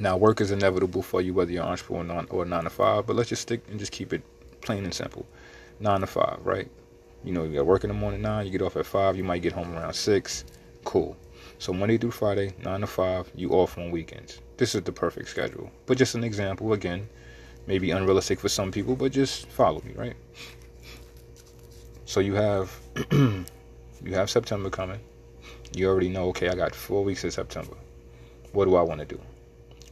Now, 0.00 0.16
work 0.16 0.40
is 0.40 0.52
inevitable 0.52 1.02
for 1.02 1.20
you, 1.20 1.34
whether 1.34 1.50
you're 1.50 1.64
an 1.64 1.70
entrepreneur 1.70 2.24
or, 2.30 2.44
nine 2.44 2.64
to 2.64 2.70
five. 2.70 3.06
But 3.06 3.16
let's 3.16 3.28
just 3.28 3.42
stick 3.42 3.62
and 3.68 3.78
just 3.78 3.90
keep 3.90 4.12
it 4.12 4.22
plain 4.60 4.84
and 4.84 4.94
simple. 4.94 5.26
Nine 5.80 6.00
to 6.00 6.06
five, 6.06 6.38
right? 6.44 6.70
You 7.24 7.32
know, 7.32 7.42
you 7.42 7.54
got 7.54 7.66
work 7.66 7.82
in 7.82 7.88
the 7.88 7.94
morning 7.94 8.22
nine. 8.22 8.46
You 8.46 8.52
get 8.52 8.62
off 8.62 8.76
at 8.76 8.86
five. 8.86 9.16
You 9.16 9.24
might 9.24 9.42
get 9.42 9.52
home 9.52 9.74
around 9.74 9.94
six. 9.94 10.44
Cool. 10.84 11.16
So 11.58 11.72
Monday 11.72 11.98
through 11.98 12.12
Friday, 12.12 12.52
nine 12.62 12.80
to 12.82 12.86
five. 12.86 13.30
You 13.34 13.50
off 13.50 13.76
on 13.76 13.90
weekends. 13.90 14.40
This 14.56 14.76
is 14.76 14.82
the 14.82 14.92
perfect 14.92 15.28
schedule. 15.28 15.70
But 15.86 15.98
just 15.98 16.14
an 16.14 16.22
example. 16.22 16.72
Again, 16.72 17.08
maybe 17.66 17.90
unrealistic 17.90 18.38
for 18.38 18.48
some 18.48 18.70
people, 18.70 18.94
but 18.94 19.10
just 19.10 19.48
follow 19.48 19.82
me, 19.84 19.94
right? 19.94 20.14
So 22.04 22.20
you 22.20 22.34
have 22.34 22.72
you 23.10 23.44
have 24.12 24.30
September 24.30 24.70
coming. 24.70 25.00
You 25.74 25.88
already 25.88 26.08
know. 26.08 26.28
Okay, 26.28 26.48
I 26.48 26.54
got 26.54 26.74
four 26.74 27.02
weeks 27.02 27.24
in 27.24 27.32
September. 27.32 27.76
What 28.52 28.66
do 28.66 28.76
I 28.76 28.82
want 28.82 29.00
to 29.00 29.06
do? 29.06 29.20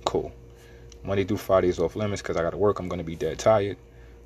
Cool. 0.07 0.33
Monday 1.05 1.25
through 1.25 1.37
Friday 1.37 1.69
is 1.69 1.79
off 1.79 1.95
limits 1.95 2.23
because 2.23 2.37
I 2.37 2.43
got 2.43 2.51
to 2.51 2.57
work. 2.57 2.79
I'm 2.79 2.89
going 2.89 2.99
to 2.99 3.05
be 3.05 3.15
dead 3.15 3.39
tired. 3.39 3.77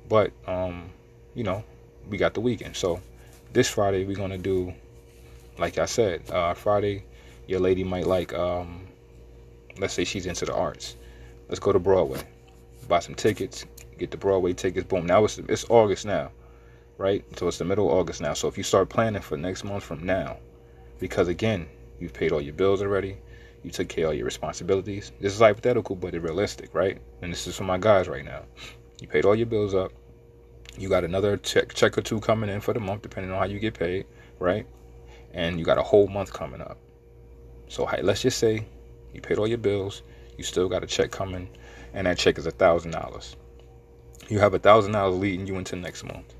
But, 0.07 0.31
um, 0.47 0.89
you 1.35 1.43
know, 1.43 1.63
we 2.09 2.17
got 2.17 2.33
the 2.33 2.39
weekend. 2.39 2.75
So 2.75 3.01
this 3.51 3.69
Friday, 3.69 4.05
we're 4.05 4.15
going 4.15 4.31
to 4.31 4.37
do, 4.37 4.73
like 5.57 5.77
I 5.77 5.85
said, 5.85 6.29
uh, 6.31 6.53
Friday, 6.53 7.03
your 7.47 7.59
lady 7.59 7.83
might 7.83 8.07
like, 8.07 8.33
um, 8.33 8.87
let's 9.77 9.93
say 9.93 10.05
she's 10.05 10.25
into 10.25 10.45
the 10.45 10.55
arts. 10.55 10.95
Let's 11.49 11.59
go 11.59 11.71
to 11.71 11.79
Broadway. 11.79 12.21
Buy 12.87 12.99
some 12.99 13.15
tickets. 13.15 13.65
Get 13.97 14.09
the 14.09 14.17
Broadway 14.17 14.53
tickets. 14.53 14.87
Boom. 14.87 15.05
Now 15.05 15.25
it's, 15.25 15.37
it's 15.37 15.65
August 15.69 16.05
now, 16.05 16.31
right? 16.97 17.23
So 17.37 17.47
it's 17.47 17.57
the 17.57 17.65
middle 17.65 17.89
of 17.89 17.97
August 17.97 18.21
now. 18.21 18.33
So 18.33 18.47
if 18.47 18.57
you 18.57 18.63
start 18.63 18.89
planning 18.89 19.21
for 19.21 19.37
next 19.37 19.63
month 19.63 19.83
from 19.83 20.03
now, 20.05 20.37
because 20.99 21.27
again, 21.27 21.67
you've 21.99 22.13
paid 22.13 22.31
all 22.31 22.41
your 22.41 22.53
bills 22.53 22.81
already 22.81 23.17
you 23.63 23.71
took 23.71 23.89
care 23.89 24.07
of 24.07 24.15
your 24.15 24.25
responsibilities. 24.25 25.11
This 25.19 25.33
is 25.33 25.39
hypothetical, 25.39 25.95
but 25.95 26.13
it's 26.15 26.23
realistic, 26.23 26.73
right? 26.73 26.99
And 27.21 27.31
this 27.31 27.45
is 27.47 27.55
for 27.55 27.63
my 27.63 27.77
guys 27.77 28.07
right 28.07 28.25
now. 28.25 28.43
You 28.99 29.07
paid 29.07 29.25
all 29.25 29.35
your 29.35 29.45
bills 29.45 29.73
up. 29.73 29.91
You 30.77 30.89
got 30.89 31.03
another 31.03 31.37
check 31.37 31.73
check 31.73 31.97
or 31.97 32.01
two 32.01 32.19
coming 32.19 32.49
in 32.49 32.61
for 32.61 32.73
the 32.73 32.79
month, 32.79 33.01
depending 33.01 33.31
on 33.31 33.37
how 33.37 33.45
you 33.45 33.59
get 33.59 33.73
paid, 33.73 34.05
right? 34.39 34.65
And 35.33 35.59
you 35.59 35.65
got 35.65 35.77
a 35.77 35.83
whole 35.83 36.07
month 36.07 36.33
coming 36.33 36.61
up. 36.61 36.77
So 37.67 37.85
hey, 37.85 38.01
let's 38.01 38.21
just 38.21 38.39
say 38.39 38.65
you 39.13 39.21
paid 39.21 39.37
all 39.37 39.47
your 39.47 39.57
bills. 39.57 40.01
You 40.37 40.43
still 40.43 40.69
got 40.69 40.83
a 40.83 40.87
check 40.87 41.11
coming, 41.11 41.49
and 41.93 42.07
that 42.07 42.17
check 42.17 42.37
is 42.37 42.45
a 42.45 42.51
thousand 42.51 42.91
dollars. 42.91 43.35
You 44.29 44.39
have 44.39 44.53
a 44.53 44.59
thousand 44.59 44.93
dollars 44.93 45.19
leading 45.19 45.45
you 45.45 45.57
into 45.57 45.75
next 45.75 46.03
month. 46.03 46.33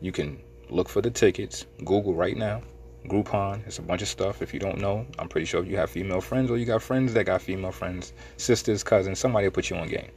You 0.00 0.12
can 0.12 0.40
look 0.68 0.88
for 0.88 1.00
the 1.00 1.10
tickets. 1.10 1.66
Google 1.84 2.14
right 2.14 2.36
now 2.36 2.62
Groupon. 3.06 3.66
It's 3.66 3.78
a 3.78 3.82
bunch 3.82 4.02
of 4.02 4.08
stuff. 4.08 4.42
If 4.42 4.52
you 4.52 4.60
don't 4.60 4.78
know, 4.78 5.06
I'm 5.18 5.28
pretty 5.28 5.46
sure 5.46 5.62
if 5.62 5.68
you 5.68 5.76
have 5.76 5.90
female 5.90 6.20
friends 6.20 6.50
or 6.50 6.58
you 6.58 6.66
got 6.66 6.82
friends 6.82 7.14
that 7.14 7.24
got 7.24 7.42
female 7.42 7.72
friends, 7.72 8.12
sisters, 8.36 8.82
cousins, 8.82 9.18
somebody 9.18 9.46
will 9.46 9.52
put 9.52 9.70
you 9.70 9.76
on 9.76 9.88
game. 9.88 10.10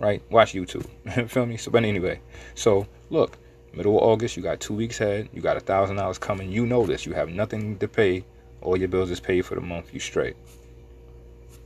Right? 0.00 0.22
Watch 0.30 0.52
YouTube. 0.52 0.86
Feel 1.30 1.46
me? 1.46 1.56
So, 1.56 1.70
but 1.70 1.84
anyway, 1.84 2.20
so 2.54 2.86
look, 3.10 3.38
Middle 3.74 3.96
of 3.96 4.02
August, 4.02 4.36
you 4.36 4.42
got 4.42 4.60
two 4.60 4.74
weeks 4.74 5.00
ahead. 5.00 5.28
You 5.32 5.40
got 5.40 5.56
a 5.56 5.60
thousand 5.60 5.96
dollars 5.96 6.18
coming. 6.18 6.50
You 6.50 6.66
know 6.66 6.84
this. 6.84 7.06
You 7.06 7.12
have 7.12 7.30
nothing 7.30 7.78
to 7.78 7.88
pay. 7.88 8.24
All 8.60 8.76
your 8.76 8.88
bills 8.88 9.10
is 9.10 9.20
paid 9.20 9.46
for 9.46 9.54
the 9.54 9.60
month. 9.60 9.94
You 9.94 10.00
straight. 10.00 10.36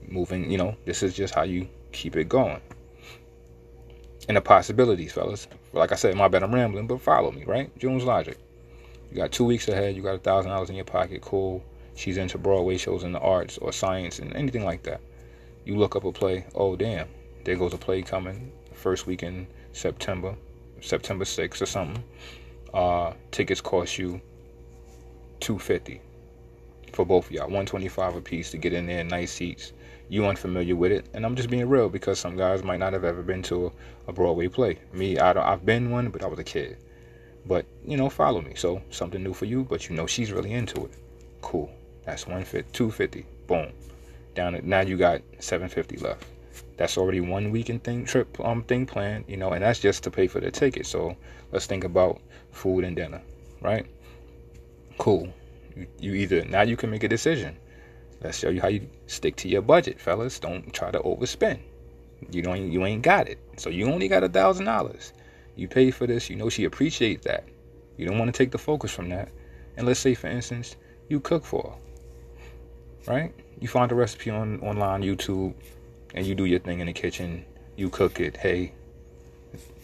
Moving, 0.07 0.51
you 0.51 0.59
know, 0.59 0.77
this 0.85 1.03
is 1.03 1.15
just 1.15 1.35
how 1.35 1.43
you 1.43 1.69
keep 1.93 2.17
it 2.17 2.29
going. 2.29 2.61
And 4.29 4.37
the 4.37 4.41
possibilities, 4.41 5.13
fellas. 5.13 5.49
Like 5.73 5.93
I 5.93 5.97
said, 5.97 6.15
my 6.15 6.29
bad, 6.29 6.43
I'm 6.43 6.55
rambling, 6.55 6.87
but 6.87 7.01
follow 7.01 7.33
me, 7.33 7.45
right? 7.45 7.77
Jones 7.79 8.05
logic. 8.05 8.39
You 9.11 9.17
got 9.17 9.33
two 9.33 9.45
weeks 9.45 9.69
ahead. 9.69 9.97
You 9.97 10.03
got 10.03 10.15
a 10.15 10.19
thousand 10.19 10.51
dollars 10.51 10.71
in 10.71 10.77
your 10.77 10.85
pocket. 10.85 11.23
Cool. 11.23 11.63
She's 11.95 12.17
into 12.19 12.39
Broadway 12.39 12.77
shows 12.77 13.03
in 13.03 13.13
the 13.13 13.21
arts 13.21 13.59
or 13.59 13.73
science 13.73 14.19
and 14.19 14.35
anything 14.35 14.65
like 14.65 14.83
that. 14.83 15.01
You 15.65 15.77
look 15.77 15.97
up 15.97 16.05
a 16.05 16.13
play. 16.13 16.45
Oh 16.55 16.77
damn, 16.77 17.09
there 17.45 17.57
goes 17.57 17.73
a 17.73 17.79
play 17.79 18.03
coming 18.03 18.53
first 18.75 19.07
week 19.07 19.23
in 19.23 19.47
September, 19.73 20.37
September 20.81 21.25
6th 21.25 21.63
or 21.63 21.67
something. 21.67 22.05
Uh, 22.75 23.15
tickets 23.31 23.61
cost 23.61 23.97
you 23.99 24.21
250 25.41 26.01
for 26.93 27.05
both 27.05 27.27
of 27.27 27.33
y'all, 27.33 27.45
125 27.45 28.17
a 28.17 28.21
piece 28.21 28.51
to 28.51 28.59
get 28.59 28.73
in 28.73 28.87
there, 28.87 29.05
nice 29.05 29.33
seats. 29.33 29.73
You 30.09 30.27
unfamiliar 30.27 30.77
with 30.77 30.93
it, 30.93 31.07
and 31.15 31.27
I'm 31.27 31.35
just 31.35 31.51
being 31.51 31.69
real 31.69 31.89
because 31.89 32.19
some 32.19 32.37
guys 32.37 32.63
might 32.63 32.79
not 32.79 32.93
have 32.93 33.05
ever 33.05 33.23
been 33.23 33.43
to 33.45 33.67
a, 33.67 33.71
a 34.09 34.13
Broadway 34.13 34.49
play. 34.49 34.79
Me, 34.93 35.19
I 35.19 35.33
don't, 35.33 35.45
I've 35.45 35.67
been 35.67 35.91
one, 35.91 36.11
but 36.11 36.23
I 36.23 36.27
was 36.27 36.39
a 36.39 36.45
kid. 36.45 36.79
But 37.47 37.65
you 37.85 37.97
know, 37.97 38.11
follow 38.11 38.43
me. 38.43 38.55
So 38.55 38.83
something 38.91 39.23
new 39.23 39.33
for 39.33 39.45
you, 39.45 39.65
but 39.65 39.89
you 39.89 39.97
know 39.97 40.07
she's 40.07 40.33
really 40.33 40.53
into 40.53 40.85
it. 40.85 40.93
Cool. 41.43 41.71
That's 42.05 42.27
150, 42.27 42.73
250. 42.73 43.27
Boom. 43.47 43.73
Down 44.35 44.55
it. 44.55 44.65
Now 44.65 44.81
you 44.81 44.97
got 44.97 45.23
750 45.39 45.99
left. 45.99 46.25
That's 46.77 46.99
already 46.99 47.21
one 47.21 47.51
weekend 47.51 47.85
thing 47.85 48.05
trip 48.05 48.39
um 48.41 48.63
thing 48.63 48.87
planned, 48.87 49.25
you 49.29 49.37
know, 49.37 49.51
and 49.53 49.63
that's 49.63 49.81
just 49.81 50.03
to 50.05 50.11
pay 50.11 50.27
for 50.27 50.41
the 50.41 50.51
ticket. 50.51 50.87
So 50.87 51.17
let's 51.53 51.67
think 51.67 51.85
about 51.85 52.21
food 52.51 52.85
and 52.85 52.97
dinner, 52.97 53.23
right? 53.61 53.87
Cool. 54.99 55.29
You, 55.75 55.87
you 55.99 56.15
either 56.15 56.45
now 56.45 56.63
you 56.63 56.77
can 56.77 56.91
make 56.91 57.05
a 57.05 57.09
decision. 57.09 57.57
Let's 58.23 58.39
show 58.39 58.49
you 58.49 58.61
how 58.61 58.69
you 58.69 58.89
stick 59.07 59.37
to 59.37 59.49
your 59.49 59.63
budget, 59.63 60.01
fellas. 60.01 60.39
Don't 60.39 60.73
try 60.73 60.91
to 60.91 61.01
overspend. 61.01 61.61
You 62.31 62.43
don't 62.43 62.71
you 62.73 62.85
ain't 62.85 63.03
got 63.03 63.29
it. 63.29 63.39
So 63.57 63.71
you 63.71 63.87
only 63.87 64.09
got 64.09 64.25
a 64.25 64.29
thousand 64.29 64.67
dollars. 64.67 65.13
You 65.57 65.69
pay 65.69 65.91
for 65.91 66.07
this, 66.07 66.31
you 66.31 66.37
know 66.37 66.49
she 66.49 66.65
appreciates 66.65 67.25
that. 67.25 67.45
You 67.97 68.07
don't 68.07 68.19
want 68.19 68.33
to 68.33 68.37
take 68.37 68.51
the 68.51 68.59
focus 68.59 68.93
from 68.93 69.09
that. 69.09 69.31
And 69.77 69.87
let's 69.87 70.01
say 70.01 70.15
for 70.15 70.29
instance, 70.29 70.77
you 71.09 71.21
cook 71.21 71.45
for 71.45 71.63
her 71.63 71.87
right? 73.07 73.33
You 73.61 73.69
find 73.69 73.91
a 73.93 73.95
recipe 73.95 74.31
on 74.31 74.61
online, 74.61 75.03
YouTube, 75.03 75.55
and 76.15 76.27
you 76.27 76.35
do 76.35 76.45
your 76.45 76.59
thing 76.59 76.81
in 76.81 76.87
the 76.87 76.93
kitchen. 76.93 77.45
You 77.77 77.89
cook 77.89 78.21
it. 78.21 78.37
Hey, 78.37 78.73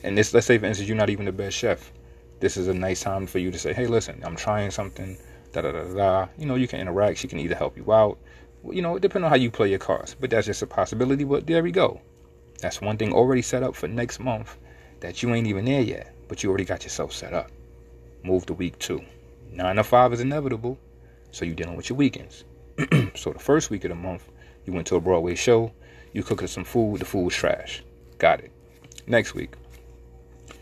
and 0.02 0.16
this, 0.16 0.34
let's 0.34 0.46
say 0.46 0.58
for 0.58 0.66
instance, 0.66 0.88
you're 0.88 0.96
not 0.96 1.10
even 1.10 1.24
the 1.24 1.32
best 1.32 1.56
chef. 1.56 1.92
This 2.40 2.56
is 2.56 2.68
a 2.68 2.74
nice 2.74 3.00
time 3.00 3.26
for 3.26 3.38
you 3.38 3.50
to 3.50 3.58
say, 3.58 3.72
hey, 3.72 3.86
listen, 3.86 4.20
I'm 4.24 4.36
trying 4.36 4.70
something. 4.70 5.16
Da 5.52 5.62
da 5.62 5.72
da 5.72 5.84
da. 5.84 6.28
You 6.38 6.46
know, 6.46 6.56
you 6.56 6.66
can 6.66 6.80
interact. 6.80 7.18
She 7.18 7.28
can 7.28 7.38
either 7.38 7.54
help 7.54 7.76
you 7.76 7.92
out. 7.92 8.18
You 8.70 8.82
know, 8.82 8.98
depending 8.98 9.24
on 9.24 9.30
how 9.30 9.36
you 9.36 9.50
play 9.50 9.70
your 9.70 9.78
cards. 9.78 10.16
But 10.18 10.30
that's 10.30 10.46
just 10.46 10.62
a 10.62 10.66
possibility. 10.66 11.24
But 11.24 11.46
there 11.46 11.62
we 11.62 11.70
go. 11.70 12.00
That's 12.60 12.80
one 12.80 12.96
thing 12.96 13.12
already 13.12 13.42
set 13.42 13.62
up 13.62 13.74
for 13.74 13.86
next 13.88 14.18
month 14.18 14.56
that 15.02 15.22
you 15.22 15.34
ain't 15.34 15.48
even 15.48 15.64
there 15.64 15.82
yet, 15.82 16.14
but 16.28 16.42
you 16.42 16.48
already 16.48 16.64
got 16.64 16.84
yourself 16.84 17.12
set 17.12 17.34
up. 17.34 17.50
Move 18.22 18.46
to 18.46 18.54
week 18.54 18.78
two. 18.78 19.02
Nine 19.50 19.76
to 19.76 19.84
five 19.84 20.12
is 20.12 20.20
inevitable, 20.20 20.78
so 21.32 21.44
you're 21.44 21.56
dealing 21.56 21.76
with 21.76 21.90
your 21.90 21.96
weekends. 21.96 22.44
so 23.14 23.32
the 23.32 23.38
first 23.38 23.68
week 23.68 23.84
of 23.84 23.90
the 23.90 23.96
month, 23.96 24.28
you 24.64 24.72
went 24.72 24.86
to 24.86 24.96
a 24.96 25.00
Broadway 25.00 25.34
show, 25.34 25.72
you 26.12 26.22
cooked 26.22 26.48
some 26.48 26.64
food, 26.64 27.00
the 27.00 27.04
food 27.04 27.24
was 27.24 27.34
trash. 27.34 27.82
Got 28.18 28.40
it. 28.40 28.52
Next 29.08 29.34
week, 29.34 29.54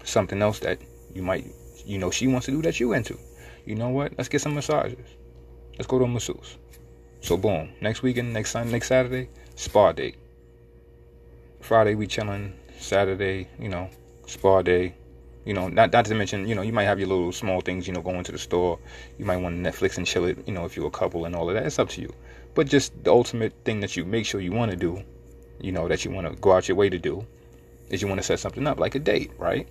something 0.04 0.40
else 0.40 0.58
that 0.60 0.78
you 1.14 1.22
might, 1.22 1.46
you 1.84 1.98
know, 1.98 2.10
she 2.10 2.26
wants 2.26 2.46
to 2.46 2.52
do 2.52 2.62
that 2.62 2.80
you 2.80 2.94
into. 2.94 3.18
You 3.66 3.74
know 3.74 3.90
what? 3.90 4.14
Let's 4.16 4.30
get 4.30 4.40
some 4.40 4.54
massages. 4.54 5.06
Let's 5.72 5.86
go 5.86 5.98
to 5.98 6.06
a 6.06 6.08
masseuse. 6.08 6.56
So 7.20 7.36
boom, 7.36 7.70
next 7.82 8.02
weekend, 8.02 8.32
next 8.32 8.52
Sunday, 8.52 8.72
next 8.72 8.88
Saturday, 8.88 9.28
spa 9.54 9.92
date. 9.92 10.16
Friday 11.60 11.94
we 11.94 12.06
chilling. 12.06 12.54
Saturday, 12.78 13.46
you 13.58 13.68
know, 13.68 13.90
spa 14.30 14.62
day. 14.62 14.94
You 15.44 15.54
know, 15.54 15.68
not 15.68 15.92
not 15.92 16.04
to 16.04 16.14
mention, 16.14 16.46
you 16.46 16.54
know, 16.54 16.62
you 16.62 16.72
might 16.72 16.84
have 16.84 16.98
your 16.98 17.08
little 17.08 17.32
small 17.32 17.60
things, 17.60 17.86
you 17.86 17.94
know, 17.94 18.02
going 18.02 18.24
to 18.24 18.32
the 18.32 18.38
store. 18.38 18.78
You 19.18 19.24
might 19.24 19.38
want 19.38 19.56
Netflix 19.58 19.96
and 19.96 20.06
chill 20.06 20.26
it, 20.26 20.38
you 20.46 20.52
know, 20.52 20.64
if 20.66 20.76
you're 20.76 20.86
a 20.86 20.90
couple 20.90 21.24
and 21.24 21.34
all 21.34 21.48
of 21.48 21.54
that. 21.54 21.64
It's 21.64 21.78
up 21.78 21.88
to 21.90 22.00
you. 22.00 22.12
But 22.54 22.68
just 22.68 22.92
the 23.04 23.10
ultimate 23.10 23.54
thing 23.64 23.80
that 23.80 23.96
you 23.96 24.04
make 24.04 24.26
sure 24.26 24.40
you 24.40 24.52
want 24.52 24.70
to 24.70 24.76
do, 24.76 25.02
you 25.60 25.72
know, 25.72 25.88
that 25.88 26.04
you 26.04 26.10
want 26.10 26.28
to 26.28 26.34
go 26.40 26.52
out 26.52 26.68
your 26.68 26.76
way 26.76 26.90
to 26.90 26.98
do, 26.98 27.26
is 27.88 28.02
you 28.02 28.08
want 28.08 28.18
to 28.20 28.22
set 28.22 28.38
something 28.38 28.66
up 28.66 28.78
like 28.78 28.94
a 28.94 28.98
date, 28.98 29.32
right? 29.38 29.66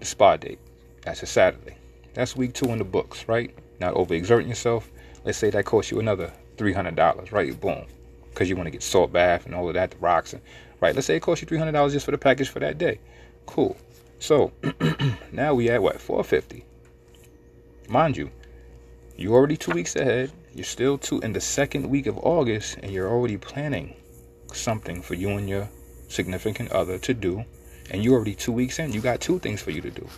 The 0.00 0.04
spa 0.04 0.36
date. 0.36 0.58
That's 1.02 1.22
a 1.22 1.26
Saturday. 1.26 1.76
That's 2.14 2.36
week 2.36 2.52
two 2.52 2.66
in 2.66 2.78
the 2.78 2.84
books, 2.84 3.26
right? 3.26 3.54
Not 3.80 3.94
overexerting 3.94 4.48
yourself. 4.48 4.90
Let's 5.24 5.38
say 5.38 5.50
that 5.50 5.64
costs 5.64 5.90
you 5.90 5.98
another 5.98 6.30
three 6.56 6.72
hundred 6.72 6.96
dollars, 6.96 7.32
right? 7.32 7.58
Boom, 7.58 7.86
because 8.30 8.48
you 8.48 8.56
want 8.56 8.66
to 8.66 8.70
get 8.70 8.82
salt 8.82 9.12
bath 9.12 9.46
and 9.46 9.54
all 9.54 9.66
of 9.68 9.74
that, 9.74 9.92
the 9.92 9.96
rocks, 9.96 10.32
and 10.32 10.42
right. 10.80 10.94
Let's 10.94 11.06
say 11.06 11.16
it 11.16 11.20
costs 11.20 11.42
you 11.42 11.48
three 11.48 11.58
hundred 11.58 11.72
dollars 11.72 11.92
just 11.92 12.04
for 12.04 12.12
the 12.12 12.18
package 12.18 12.48
for 12.50 12.60
that 12.60 12.78
day. 12.78 13.00
Cool. 13.46 13.76
So 14.18 14.52
now 15.32 15.54
we 15.54 15.68
at 15.68 15.82
what 15.82 16.00
450. 16.00 16.64
Mind 17.88 18.16
you, 18.16 18.30
you're 19.16 19.34
already 19.34 19.56
two 19.56 19.72
weeks 19.72 19.96
ahead. 19.96 20.32
You're 20.54 20.64
still 20.64 20.98
two 20.98 21.20
in 21.20 21.32
the 21.32 21.40
second 21.40 21.88
week 21.88 22.06
of 22.06 22.18
August, 22.18 22.78
and 22.82 22.92
you're 22.92 23.08
already 23.08 23.36
planning 23.36 23.96
something 24.52 25.02
for 25.02 25.14
you 25.14 25.30
and 25.30 25.48
your 25.48 25.68
significant 26.08 26.72
other 26.72 26.98
to 26.98 27.14
do. 27.14 27.44
And 27.90 28.02
you're 28.02 28.14
already 28.14 28.34
two 28.34 28.52
weeks 28.52 28.78
in. 28.78 28.92
You 28.92 29.00
got 29.00 29.20
two 29.20 29.38
things 29.38 29.60
for 29.60 29.70
you 29.70 29.80
to 29.82 29.90
do. 29.90 30.08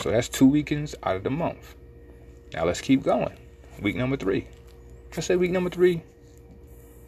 So 0.00 0.10
that's 0.10 0.28
two 0.28 0.46
weekends 0.46 0.94
out 1.02 1.16
of 1.16 1.24
the 1.24 1.30
month. 1.30 1.74
Now 2.54 2.64
let's 2.64 2.80
keep 2.80 3.02
going. 3.02 3.36
Week 3.82 3.96
number 3.96 4.16
three. 4.16 4.46
Let's 5.14 5.26
say 5.26 5.36
week 5.36 5.50
number 5.50 5.70
three, 5.70 6.02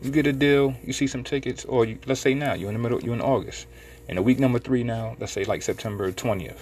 you 0.03 0.11
get 0.11 0.27
a 0.27 0.33
deal, 0.33 0.75
you 0.85 0.93
see 0.93 1.07
some 1.07 1.23
tickets, 1.23 1.65
or 1.65 1.85
you, 1.85 1.99
let's 2.07 2.21
say 2.21 2.35
now 2.35 2.55
you're 2.55 2.69
in 2.69 2.75
the 2.75 2.83
middle, 2.83 3.01
you're 3.01 3.15
in 3.15 3.21
August. 3.21 3.67
In 4.09 4.19
a 4.19 4.23
week 4.23 4.41
number 4.41 4.59
three 4.59 4.83
now, 4.83 5.17
let's 5.21 5.31
say 5.33 5.45
like 5.45 5.63
September 5.63 6.11
20th, 6.11 6.59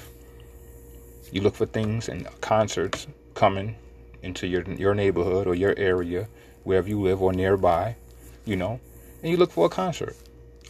you 1.33 1.41
look 1.41 1.55
for 1.55 1.65
things 1.65 2.07
and 2.07 2.29
concerts 2.43 3.07
coming 3.33 3.77
into 4.23 4.47
your 4.47 4.63
your 4.75 4.95
neighborhood 4.95 5.47
or 5.47 5.55
your 5.55 5.75
area, 5.79 6.29
wherever 6.65 6.87
you 6.87 7.01
live 7.01 7.23
or 7.23 7.33
nearby, 7.33 7.97
you 8.45 8.57
know, 8.57 8.79
and 9.23 9.31
you 9.31 9.39
look 9.39 9.51
for 9.51 9.65
a 9.65 9.71
concert. 9.71 10.15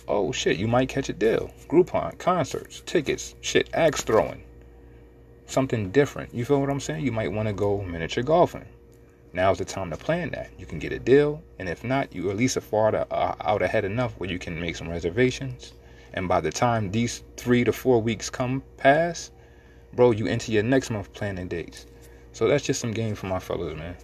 Oh 0.07 0.31
shit, 0.31 0.59
you 0.59 0.69
might 0.69 0.89
catch 0.89 1.09
a 1.09 1.13
deal. 1.13 1.51
Groupon, 1.69 2.17
concerts, 2.19 2.83
tickets, 2.87 3.35
shit, 3.41 3.69
axe 3.75 4.03
throwing. 4.03 4.45
Something 5.47 5.91
different. 5.91 6.33
You 6.33 6.45
feel 6.45 6.61
what 6.61 6.71
I'm 6.71 6.79
saying? 6.79 7.05
You 7.05 7.13
might 7.13 7.33
want 7.33 7.49
to 7.49 7.53
go 7.53 7.83
miniature 7.83 8.23
golfing. 8.23 8.67
Now's 9.33 9.59
the 9.59 9.65
time 9.65 9.91
to 9.91 9.97
plan 9.97 10.31
that. 10.31 10.51
You 10.57 10.67
can 10.67 10.79
get 10.79 10.93
a 10.93 11.01
deal, 11.01 11.43
and 11.59 11.69
if 11.69 11.83
not, 11.83 12.15
you 12.15 12.31
at 12.31 12.37
least 12.37 12.57
are 12.57 12.61
far 12.61 12.93
to, 12.93 13.13
uh, 13.13 13.35
out 13.41 13.61
ahead 13.61 13.85
enough 13.85 14.15
where 14.19 14.31
you 14.31 14.39
can 14.39 14.61
make 14.61 14.77
some 14.77 14.89
reservations 14.89 15.73
and 16.15 16.29
by 16.29 16.41
the 16.41 16.51
time 16.51 16.91
these 16.91 17.23
three 17.37 17.65
to 17.65 17.73
four 17.73 18.01
weeks 18.01 18.31
come 18.31 18.63
past, 18.77 19.33
bro, 19.93 20.11
you 20.11 20.27
enter 20.27 20.53
your 20.53 20.63
next 20.63 20.91
month 20.91 21.13
planning 21.13 21.49
dates. 21.49 21.87
So 22.33 22.49
that's 22.49 22.65
just 22.65 22.81
some 22.81 22.93
game 22.93 23.15
for 23.15 23.27
my 23.27 23.39
fellas, 23.39 23.77
man. 23.77 23.97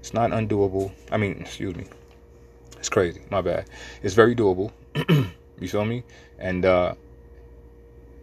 It's 0.00 0.14
not 0.14 0.30
undoable. 0.30 0.92
I 1.10 1.16
mean, 1.16 1.38
excuse 1.40 1.74
me. 1.74 1.86
It's 2.78 2.88
crazy. 2.88 3.22
My 3.30 3.40
bad. 3.40 3.68
It's 4.02 4.14
very 4.14 4.34
doable. 4.34 4.72
you 5.60 5.68
feel 5.68 5.84
me? 5.84 6.04
And 6.38 6.64
uh, 6.64 6.94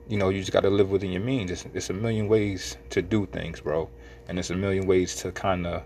you 0.07 0.17
know, 0.17 0.29
you 0.29 0.39
just 0.39 0.51
got 0.51 0.61
to 0.61 0.69
live 0.69 0.91
within 0.91 1.11
your 1.11 1.21
means. 1.21 1.51
It's, 1.51 1.65
it's 1.73 1.89
a 1.89 1.93
million 1.93 2.27
ways 2.27 2.77
to 2.91 3.01
do 3.01 3.25
things, 3.25 3.59
bro, 3.59 3.89
and 4.27 4.39
it's 4.39 4.49
a 4.49 4.55
million 4.55 4.87
ways 4.87 5.15
to 5.17 5.31
kind 5.31 5.65
of 5.67 5.83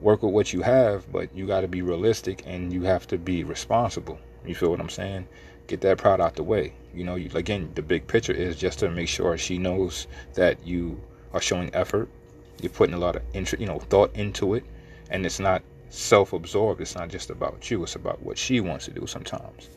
work 0.00 0.22
with 0.22 0.32
what 0.32 0.52
you 0.52 0.62
have. 0.62 1.10
But 1.10 1.34
you 1.34 1.46
got 1.46 1.62
to 1.62 1.68
be 1.68 1.80
realistic 1.80 2.42
and 2.46 2.72
you 2.72 2.82
have 2.82 3.06
to 3.08 3.18
be 3.18 3.44
responsible. 3.44 4.18
You 4.44 4.54
feel 4.54 4.70
what 4.70 4.80
I'm 4.80 4.88
saying? 4.88 5.26
get 5.72 5.80
that 5.80 5.98
pride 5.98 6.20
out 6.20 6.36
the 6.36 6.42
way. 6.42 6.74
You 6.94 7.04
know, 7.04 7.14
again, 7.14 7.70
the 7.74 7.82
big 7.82 8.06
picture 8.06 8.32
is 8.32 8.56
just 8.56 8.78
to 8.80 8.90
make 8.90 9.08
sure 9.08 9.36
she 9.38 9.58
knows 9.58 10.06
that 10.34 10.66
you 10.66 11.00
are 11.32 11.40
showing 11.40 11.74
effort. 11.74 12.08
You're 12.60 12.70
putting 12.70 12.94
a 12.94 12.98
lot 12.98 13.16
of 13.16 13.22
interest, 13.32 13.60
you 13.60 13.66
know, 13.66 13.78
thought 13.78 14.14
into 14.14 14.54
it, 14.54 14.64
and 15.10 15.24
it's 15.24 15.40
not 15.40 15.62
self-absorbed. 15.90 16.80
It's 16.80 16.94
not 16.94 17.08
just 17.08 17.30
about 17.30 17.70
you. 17.70 17.82
It's 17.82 17.96
about 17.96 18.22
what 18.22 18.38
she 18.38 18.60
wants 18.60 18.84
to 18.86 18.90
do 18.90 19.06
sometimes. 19.06 19.68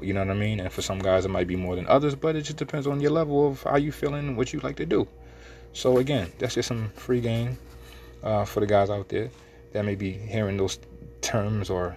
You 0.00 0.12
know 0.12 0.20
what 0.20 0.30
I 0.30 0.34
mean? 0.34 0.60
And 0.60 0.70
for 0.70 0.82
some 0.82 0.98
guys, 0.98 1.24
it 1.24 1.28
might 1.28 1.48
be 1.48 1.56
more 1.56 1.74
than 1.74 1.86
others, 1.86 2.14
but 2.14 2.36
it 2.36 2.42
just 2.42 2.58
depends 2.58 2.86
on 2.86 3.00
your 3.00 3.10
level 3.10 3.48
of 3.48 3.62
how 3.62 3.76
you 3.76 3.90
feeling 3.90 4.28
and 4.28 4.36
what 4.36 4.52
you 4.52 4.60
like 4.60 4.76
to 4.76 4.86
do. 4.86 5.08
So 5.72 5.98
again, 5.98 6.32
that's 6.38 6.54
just 6.54 6.68
some 6.68 6.90
free 6.90 7.20
game 7.20 7.58
uh, 8.22 8.44
for 8.44 8.60
the 8.60 8.66
guys 8.66 8.90
out 8.90 9.08
there 9.08 9.30
that 9.72 9.84
may 9.84 9.94
be 9.94 10.12
hearing 10.12 10.56
those 10.56 10.78
terms 11.20 11.70
or 11.70 11.96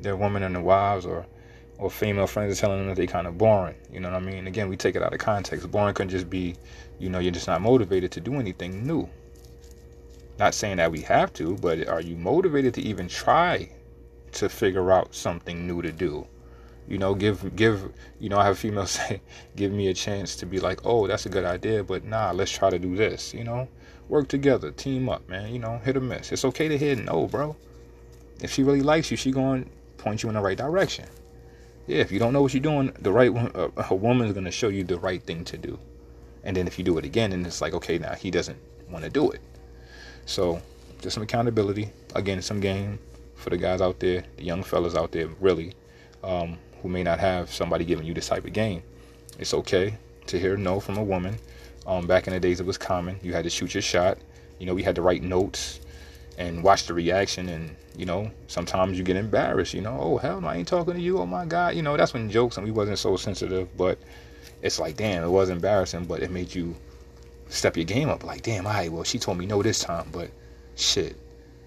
their 0.00 0.16
women 0.16 0.42
and 0.42 0.54
their 0.54 0.62
wives 0.62 1.06
or 1.06 1.26
or 1.78 1.90
female 1.90 2.26
friends 2.26 2.56
are 2.56 2.60
telling 2.60 2.78
them 2.78 2.88
that 2.88 2.96
they 2.96 3.06
kind 3.06 3.26
of 3.26 3.36
boring. 3.36 3.74
You 3.92 4.00
know 4.00 4.10
what 4.10 4.22
I 4.22 4.24
mean? 4.24 4.46
Again, 4.46 4.68
we 4.68 4.76
take 4.76 4.96
it 4.96 5.02
out 5.02 5.12
of 5.12 5.18
context. 5.18 5.70
Boring 5.70 5.94
can 5.94 6.08
just 6.08 6.30
be, 6.30 6.56
you 6.98 7.10
know, 7.10 7.18
you're 7.18 7.32
just 7.32 7.46
not 7.46 7.60
motivated 7.60 8.10
to 8.12 8.20
do 8.20 8.34
anything 8.36 8.86
new. 8.86 9.08
Not 10.38 10.54
saying 10.54 10.78
that 10.78 10.90
we 10.90 11.00
have 11.02 11.32
to, 11.34 11.56
but 11.56 11.86
are 11.88 12.00
you 12.00 12.16
motivated 12.16 12.74
to 12.74 12.82
even 12.82 13.08
try 13.08 13.70
to 14.32 14.48
figure 14.48 14.92
out 14.92 15.14
something 15.14 15.66
new 15.66 15.82
to 15.82 15.92
do? 15.92 16.26
You 16.88 16.98
know, 16.98 17.14
give 17.14 17.56
give 17.56 17.90
you 18.20 18.28
know, 18.28 18.38
I 18.38 18.44
have 18.44 18.58
females 18.58 18.90
say, 19.08 19.20
give 19.56 19.72
me 19.72 19.88
a 19.88 19.94
chance 19.94 20.36
to 20.36 20.46
be 20.46 20.60
like, 20.60 20.80
oh, 20.84 21.06
that's 21.06 21.26
a 21.26 21.28
good 21.28 21.44
idea, 21.44 21.82
but 21.82 22.04
nah, 22.04 22.30
let's 22.30 22.50
try 22.50 22.70
to 22.70 22.78
do 22.78 22.96
this. 22.96 23.34
You 23.34 23.44
know, 23.44 23.68
work 24.08 24.28
together, 24.28 24.70
team 24.70 25.08
up, 25.08 25.28
man. 25.28 25.52
You 25.52 25.58
know, 25.58 25.78
hit 25.78 25.96
or 25.96 26.00
miss. 26.00 26.32
It's 26.32 26.44
okay 26.44 26.68
to 26.68 26.78
hit 26.78 26.98
no, 26.98 27.26
bro. 27.26 27.56
If 28.40 28.52
she 28.52 28.62
really 28.62 28.82
likes 28.82 29.10
you, 29.10 29.16
she 29.16 29.32
to 29.32 29.64
point 29.96 30.22
you 30.22 30.28
in 30.28 30.34
the 30.34 30.40
right 30.40 30.58
direction. 30.58 31.06
Yeah, 31.86 31.98
if 31.98 32.10
you 32.10 32.18
don't 32.18 32.32
know 32.32 32.42
what 32.42 32.52
you're 32.52 32.62
doing, 32.62 32.92
the 33.00 33.12
right 33.12 33.34
uh, 33.34 33.68
a 33.76 33.94
woman 33.94 34.26
is 34.26 34.32
going 34.32 34.44
to 34.44 34.50
show 34.50 34.68
you 34.68 34.82
the 34.82 34.98
right 34.98 35.22
thing 35.22 35.44
to 35.44 35.56
do. 35.56 35.78
And 36.42 36.56
then 36.56 36.66
if 36.66 36.78
you 36.78 36.84
do 36.84 36.98
it 36.98 37.04
again, 37.04 37.32
and 37.32 37.46
it's 37.46 37.60
like, 37.60 37.74
okay, 37.74 37.98
now 37.98 38.14
he 38.14 38.30
doesn't 38.30 38.58
want 38.90 39.04
to 39.04 39.10
do 39.10 39.30
it. 39.30 39.40
So, 40.26 40.60
just 41.00 41.14
some 41.14 41.22
accountability. 41.22 41.90
Again, 42.14 42.42
some 42.42 42.60
game 42.60 42.98
for 43.34 43.50
the 43.50 43.56
guys 43.56 43.80
out 43.80 44.00
there, 44.00 44.24
the 44.36 44.44
young 44.44 44.62
fellas 44.62 44.96
out 44.96 45.12
there, 45.12 45.28
really, 45.40 45.74
um, 46.24 46.58
who 46.82 46.88
may 46.88 47.02
not 47.02 47.20
have 47.20 47.52
somebody 47.52 47.84
giving 47.84 48.06
you 48.06 48.14
this 48.14 48.28
type 48.28 48.44
of 48.44 48.52
game. 48.52 48.82
It's 49.38 49.54
okay 49.54 49.96
to 50.26 50.38
hear 50.38 50.56
no 50.56 50.80
from 50.80 50.96
a 50.96 51.04
woman. 51.04 51.36
Um, 51.86 52.06
back 52.06 52.26
in 52.26 52.32
the 52.32 52.40
days, 52.40 52.58
it 52.58 52.66
was 52.66 52.78
common. 52.78 53.20
You 53.22 53.32
had 53.32 53.44
to 53.44 53.50
shoot 53.50 53.74
your 53.74 53.82
shot. 53.82 54.18
You 54.58 54.66
know, 54.66 54.74
we 54.74 54.82
had 54.82 54.96
to 54.96 55.02
write 55.02 55.22
notes 55.22 55.80
and 56.36 56.64
watch 56.64 56.86
the 56.86 56.94
reaction. 56.94 57.48
And, 57.48 57.76
you 57.96 58.06
know, 58.06 58.30
sometimes 58.46 58.98
you 58.98 59.04
get 59.04 59.16
embarrassed. 59.16 59.74
You 59.74 59.82
know, 59.82 59.98
oh, 60.00 60.16
hell 60.18 60.40
no, 60.40 60.48
I 60.48 60.56
ain't 60.56 60.68
talking 60.68 60.94
to 60.94 61.00
you. 61.00 61.18
Oh, 61.18 61.26
my 61.26 61.46
God. 61.46 61.74
You 61.74 61.82
know, 61.82 61.96
that's 61.96 62.12
when 62.12 62.30
jokes 62.30 62.56
and 62.56 62.66
we 62.66 62.72
wasn't 62.72 62.98
so 62.98 63.16
sensitive. 63.16 63.76
But 63.76 63.98
it's 64.62 64.78
like, 64.78 64.96
damn, 64.96 65.24
it 65.24 65.28
was 65.28 65.48
embarrassing, 65.48 66.04
but 66.04 66.22
it 66.22 66.30
made 66.30 66.54
you 66.54 66.76
step 67.48 67.76
your 67.76 67.84
game 67.84 68.08
up. 68.08 68.24
Like, 68.24 68.42
damn, 68.42 68.66
all 68.66 68.72
right, 68.72 68.90
well, 68.90 69.04
she 69.04 69.18
told 69.18 69.38
me 69.38 69.46
no 69.46 69.62
this 69.62 69.80
time, 69.80 70.08
but 70.12 70.30
shit, 70.74 71.16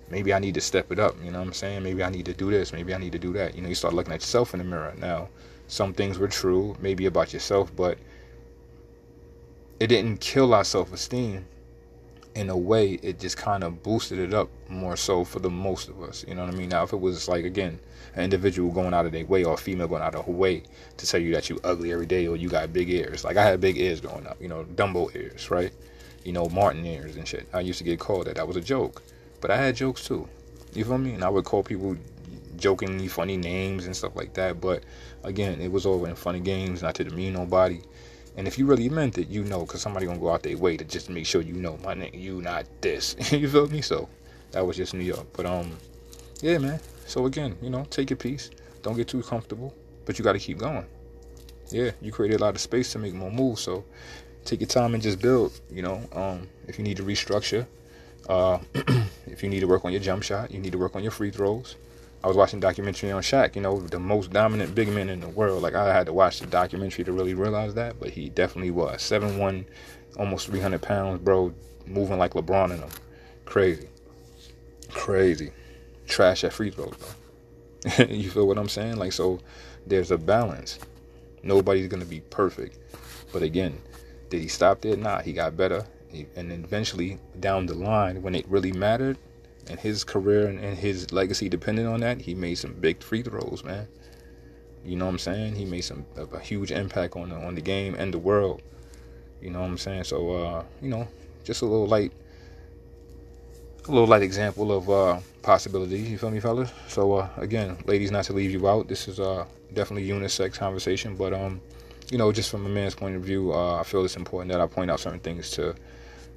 maybe 0.09 0.33
I 0.33 0.39
need 0.39 0.53
to 0.55 0.62
step 0.62 0.91
it 0.91 1.00
up. 1.00 1.15
You 1.24 1.31
know 1.31 1.39
what 1.39 1.48
I'm 1.48 1.53
saying? 1.53 1.83
Maybe 1.83 2.03
I 2.03 2.09
need 2.09 2.25
to 2.25 2.33
do 2.33 2.50
this. 2.50 2.74
Maybe 2.74 2.93
I 2.93 2.98
need 2.98 3.12
to 3.13 3.19
do 3.19 3.33
that. 3.33 3.55
You 3.55 3.62
know, 3.62 3.69
you 3.69 3.75
start 3.75 3.93
looking 3.93 4.13
at 4.13 4.21
yourself 4.21 4.53
in 4.53 4.59
the 4.59 4.63
mirror. 4.63 4.93
Now, 4.98 5.29
some 5.67 5.93
things 5.93 6.17
were 6.17 6.27
true, 6.27 6.75
maybe 6.79 7.05
about 7.05 7.33
yourself, 7.33 7.75
but 7.75 7.98
it 9.79 9.88
didn't 9.88 10.19
kill 10.19 10.53
our 10.53 10.63
self 10.63 10.91
esteem. 10.91 11.45
In 12.36 12.50
a 12.50 12.57
way, 12.57 12.93
it 13.01 13.19
just 13.19 13.38
kind 13.38 13.63
of 13.63 13.81
boosted 13.83 14.19
it 14.19 14.33
up 14.33 14.50
more 14.69 14.95
so 14.95 15.24
for 15.24 15.39
the 15.39 15.50
most 15.50 15.89
of 15.89 16.01
us. 16.01 16.24
You 16.27 16.36
know 16.36 16.45
what 16.45 16.53
I 16.53 16.57
mean? 16.57 16.69
Now, 16.69 16.83
if 16.83 16.93
it 16.93 17.00
was 17.00 17.27
like, 17.27 17.43
again, 17.43 17.79
an 18.15 18.24
individual 18.24 18.71
going 18.71 18.93
out 18.93 19.05
of 19.05 19.12
their 19.12 19.25
way 19.25 19.43
or 19.43 19.55
a 19.55 19.57
female 19.57 19.88
going 19.88 20.01
out 20.01 20.15
of 20.15 20.25
her 20.25 20.31
way 20.31 20.63
to 20.98 21.07
tell 21.07 21.19
you 21.19 21.33
that 21.33 21.50
you 21.50 21.59
ugly 21.63 21.91
every 21.91 22.05
day 22.05 22.27
or 22.27 22.36
you 22.36 22.50
got 22.50 22.71
big 22.74 22.89
ears. 22.89 23.24
Like 23.24 23.38
I 23.38 23.43
had 23.43 23.62
big 23.62 23.77
ears 23.77 24.01
growing 24.01 24.27
up, 24.27 24.41
you 24.41 24.48
know, 24.48 24.63
Dumbo 24.75 25.13
ears, 25.15 25.50
right? 25.50 25.71
You 26.24 26.33
know, 26.33 26.48
Martin 26.50 26.86
ears 26.86 27.15
and 27.15 27.27
shit. 27.27 27.48
I 27.53 27.62
used 27.62 27.79
to 27.79 27.86
get 27.86 28.00
called 28.00 28.27
that. 28.27 28.36
That 28.36 28.48
was 28.48 28.57
a 28.57 28.62
joke. 28.62 29.01
But 29.41 29.51
I 29.51 29.57
had 29.57 29.75
jokes 29.75 30.05
too. 30.05 30.27
You 30.74 30.86
feel 30.86 30.98
me? 30.98 31.13
And 31.13 31.24
I 31.24 31.29
would 31.29 31.45
call 31.45 31.63
people 31.63 31.98
jokingly 32.57 33.07
funny 33.07 33.38
names 33.38 33.86
and 33.86 33.95
stuff 33.95 34.15
like 34.15 34.33
that. 34.33 34.59
But 34.62 34.83
again, 35.24 35.62
it 35.62 35.71
was 35.71 35.86
all 35.86 36.05
in 36.05 36.15
funny 36.15 36.39
games, 36.39 36.81
not 36.81 36.95
to 36.95 37.03
demean 37.03 37.33
nobody. 37.33 37.81
And 38.39 38.48
if 38.48 38.58
you 38.58 38.65
really 38.65 38.88
meant 38.88 39.17
it, 39.17 39.27
you 39.27 39.43
know, 39.43 39.65
because 39.65 39.81
somebody 39.81 40.05
gonna 40.05 40.17
go 40.17 40.31
out 40.31 40.43
their 40.43 40.58
way 40.58 40.77
to 40.77 40.86
just 40.86 41.10
make 41.10 41.25
sure 41.25 41.41
you 41.41 41.55
know 41.55 41.77
my 41.84 41.93
name, 41.93 42.12
you 42.13 42.41
not 42.41 42.65
this. 42.79 43.17
you 43.34 43.50
feel 43.50 43.67
me? 43.67 43.81
So 43.81 44.08
that 44.51 44.65
was 44.65 44.77
just 44.77 44.93
New 44.93 45.03
York. 45.03 45.27
But 45.34 45.46
um, 45.46 45.77
yeah, 46.39 46.58
man. 46.58 46.79
So 47.05 47.25
again, 47.25 47.58
you 47.62 47.69
know, 47.69 47.86
take 47.89 48.10
your 48.10 48.15
piece. 48.15 48.50
Don't 48.81 48.96
get 48.96 49.10
too 49.10 49.22
comfortable, 49.24 49.75
but 50.05 50.17
you 50.17 50.24
got 50.24 50.34
to 50.34 50.39
keep 50.39 50.58
going. 50.58 50.86
Yeah, 51.69 51.91
you 52.01 52.13
created 52.13 52.39
a 52.39 52.43
lot 52.46 52.55
of 52.55 52.62
space 52.62 52.93
to 52.93 52.98
make 52.98 53.13
more 53.13 53.29
moves. 53.29 53.60
So 53.60 53.84
take 54.46 54.62
your 54.62 54.69
time 54.69 54.93
and 54.93 55.03
just 55.03 55.22
build. 55.22 55.60
You 55.69 55.81
know, 55.81 56.01
um, 56.13 56.48
if 56.65 56.77
you 56.77 56.86
need 56.86 56.96
to 56.96 57.03
restructure, 57.03 57.67
uh, 58.29 58.60
if 59.27 59.43
you 59.43 59.50
need 59.50 59.60
to 59.60 59.67
work 59.67 59.84
on 59.84 59.91
your 59.91 60.00
jump 60.00 60.24
shot, 60.24 60.50
you 60.50 60.60
need 60.62 60.72
to 60.72 60.77
work 60.77 60.96
on 60.96 61.03
your 61.03 61.12
free 61.12 61.29
throws. 61.29 61.75
I 62.23 62.27
was 62.27 62.35
watching 62.35 62.59
documentary 62.59 63.11
on 63.11 63.21
Shaq, 63.21 63.55
you 63.55 63.61
know, 63.61 63.79
the 63.79 63.99
most 63.99 64.31
dominant 64.31 64.75
big 64.75 64.89
man 64.89 65.09
in 65.09 65.21
the 65.21 65.29
world. 65.29 65.63
Like 65.63 65.73
I 65.73 65.93
had 65.93 66.05
to 66.07 66.13
watch 66.13 66.39
the 66.39 66.47
documentary 66.47 67.05
to 67.05 67.13
really 67.13 67.33
realize 67.33 67.75
that, 67.75 67.99
but 67.99 68.09
he 68.09 68.29
definitely 68.29 68.71
was 68.71 69.01
seven 69.01 69.38
one, 69.38 69.65
almost 70.17 70.47
three 70.47 70.59
hundred 70.59 70.81
pounds, 70.81 71.19
bro, 71.21 71.53
moving 71.85 72.17
like 72.17 72.33
LeBron 72.33 72.71
in 72.71 72.81
them. 72.81 72.89
Crazy, 73.45 73.88
crazy 74.91 75.51
trash 76.09 76.43
at 76.43 76.51
free 76.51 76.71
throws, 76.71 76.95
bro. 76.97 78.05
you 78.09 78.29
feel 78.29 78.47
what 78.47 78.58
I'm 78.58 78.67
saying? 78.67 78.97
Like, 78.97 79.13
so 79.13 79.39
there's 79.88 80.12
a 80.12 80.17
balance. 80.17 80.79
Nobody's 81.41 81.88
gonna 81.88 82.03
be 82.03 82.19
perfect, 82.19 82.77
but 83.32 83.43
again, 83.43 83.82
did 84.29 84.41
he 84.41 84.49
stop 84.49 84.82
there? 84.82 84.97
Nah, 84.97 85.21
he 85.21 85.32
got 85.32 85.55
better, 85.55 85.86
and 86.36 86.51
eventually 86.51 87.17
down 87.39 87.65
the 87.65 87.75
line, 87.75 88.21
when 88.21 88.36
it 88.36 88.45
really 88.49 88.73
mattered, 88.73 89.17
and 89.69 89.79
his 89.79 90.03
career 90.03 90.47
and, 90.47 90.60
his 90.77 91.12
legacy 91.12 91.49
depended 91.49 91.86
on 91.86 92.01
that, 92.01 92.21
he 92.21 92.34
made 92.34 92.55
some 92.55 92.73
big 92.73 93.01
free 93.01 93.21
throws, 93.21 93.63
man. 93.63 93.88
You 94.86 94.95
know 94.95 95.05
what 95.05 95.12
I'm 95.12 95.19
saying? 95.19 95.55
He 95.55 95.65
made 95.65 95.82
some 95.82 96.05
a, 96.15 96.23
a 96.23 96.39
huge 96.39 96.71
impact 96.71 97.15
on 97.15 97.29
the, 97.29 97.36
on 97.36 97.55
the 97.55 97.62
game 97.62 97.95
and 97.95 98.13
the 98.13 98.19
world. 98.19 98.62
You 99.41 99.51
know 99.51 99.62
what 99.62 99.67
I'm 99.67 99.77
saying? 99.77 100.05
So, 100.05 100.32
uh, 100.32 100.63
you 100.82 100.89
know, 100.89 101.08
just 101.43 101.62
a 101.62 101.65
little 101.65 101.88
light 101.88 102.12
a 103.88 103.91
little 103.91 104.08
light 104.08 104.21
example 104.21 104.71
of 104.71 104.89
uh, 104.89 105.19
possibilities. 105.41 106.10
You 106.10 106.17
feel 106.17 106.32
me, 106.32 106.39
fellas? 106.39 106.71
So 106.88 107.13
uh, 107.13 107.29
again, 107.38 107.77
ladies, 107.86 108.12
not 108.12 108.25
to 108.25 108.34
leave 108.34 108.51
you 108.51 108.67
out. 108.67 108.88
This 108.88 109.08
is 109.08 109.19
uh, 109.19 109.45
definitely 109.73 110.08
unisex 110.08 110.53
conversation, 110.53 111.15
but 111.15 111.34
um, 111.34 111.60
you 112.12 112.17
know, 112.17 112.32
just 112.32 112.51
from 112.51 112.65
a 112.65 112.69
man's 112.69 112.95
point 112.95 113.15
of 113.15 113.23
view, 113.23 113.53
uh, 113.53 113.79
I 113.79 113.84
feel 113.84 114.05
it's 114.05 114.15
important 114.15 114.51
that 114.51 114.62
I 114.62 114.67
point 114.67 114.91
out 114.91 114.99
certain 114.99 115.19
things 115.19 115.51
to 115.51 115.75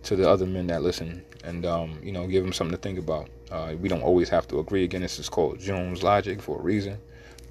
to 0.05 0.17
the 0.17 0.29
other 0.29 0.47
men 0.47 0.67
that 0.69 0.83
listen, 0.83 1.25
and 1.45 1.65
um, 1.67 1.99
you 2.03 2.13
know, 2.13 2.27
give 2.27 2.45
them 2.45 2.53
something 2.53 2.77
to 2.77 2.81
think 2.81 2.99
about. 2.99 3.29
Uh, 3.51 3.75
we 3.81 3.89
don't 3.89 4.03
always 4.03 4.29
have 4.29 4.49
to 4.49 4.59
agree. 4.59 4.85
Again, 4.85 5.03
this 5.03 5.19
is 5.19 5.29
called 5.29 5.59
Jones 5.61 6.03
logic 6.03 6.41
for 6.41 6.59
a 6.59 6.63
reason. 6.63 6.99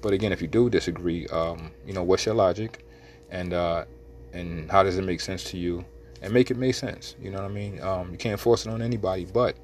But 0.00 0.12
again, 0.12 0.32
if 0.32 0.42
you 0.42 0.48
do 0.48 0.68
disagree, 0.68 1.26
um, 1.28 1.70
you 1.86 1.92
know, 1.92 2.02
what's 2.02 2.26
your 2.26 2.34
logic, 2.34 2.84
and 3.30 3.52
uh, 3.52 3.84
and 4.32 4.70
how 4.70 4.82
does 4.82 4.98
it 4.98 5.04
make 5.04 5.20
sense 5.20 5.44
to 5.44 5.56
you, 5.56 5.84
and 6.20 6.32
make 6.32 6.50
it 6.50 6.56
make 6.56 6.74
sense. 6.74 7.14
You 7.20 7.30
know 7.30 7.42
what 7.42 7.50
I 7.50 7.54
mean? 7.54 7.80
Um, 7.80 8.10
you 8.12 8.18
can't 8.18 8.40
force 8.40 8.66
it 8.66 8.70
on 8.70 8.82
anybody, 8.82 9.26
but 9.26 9.56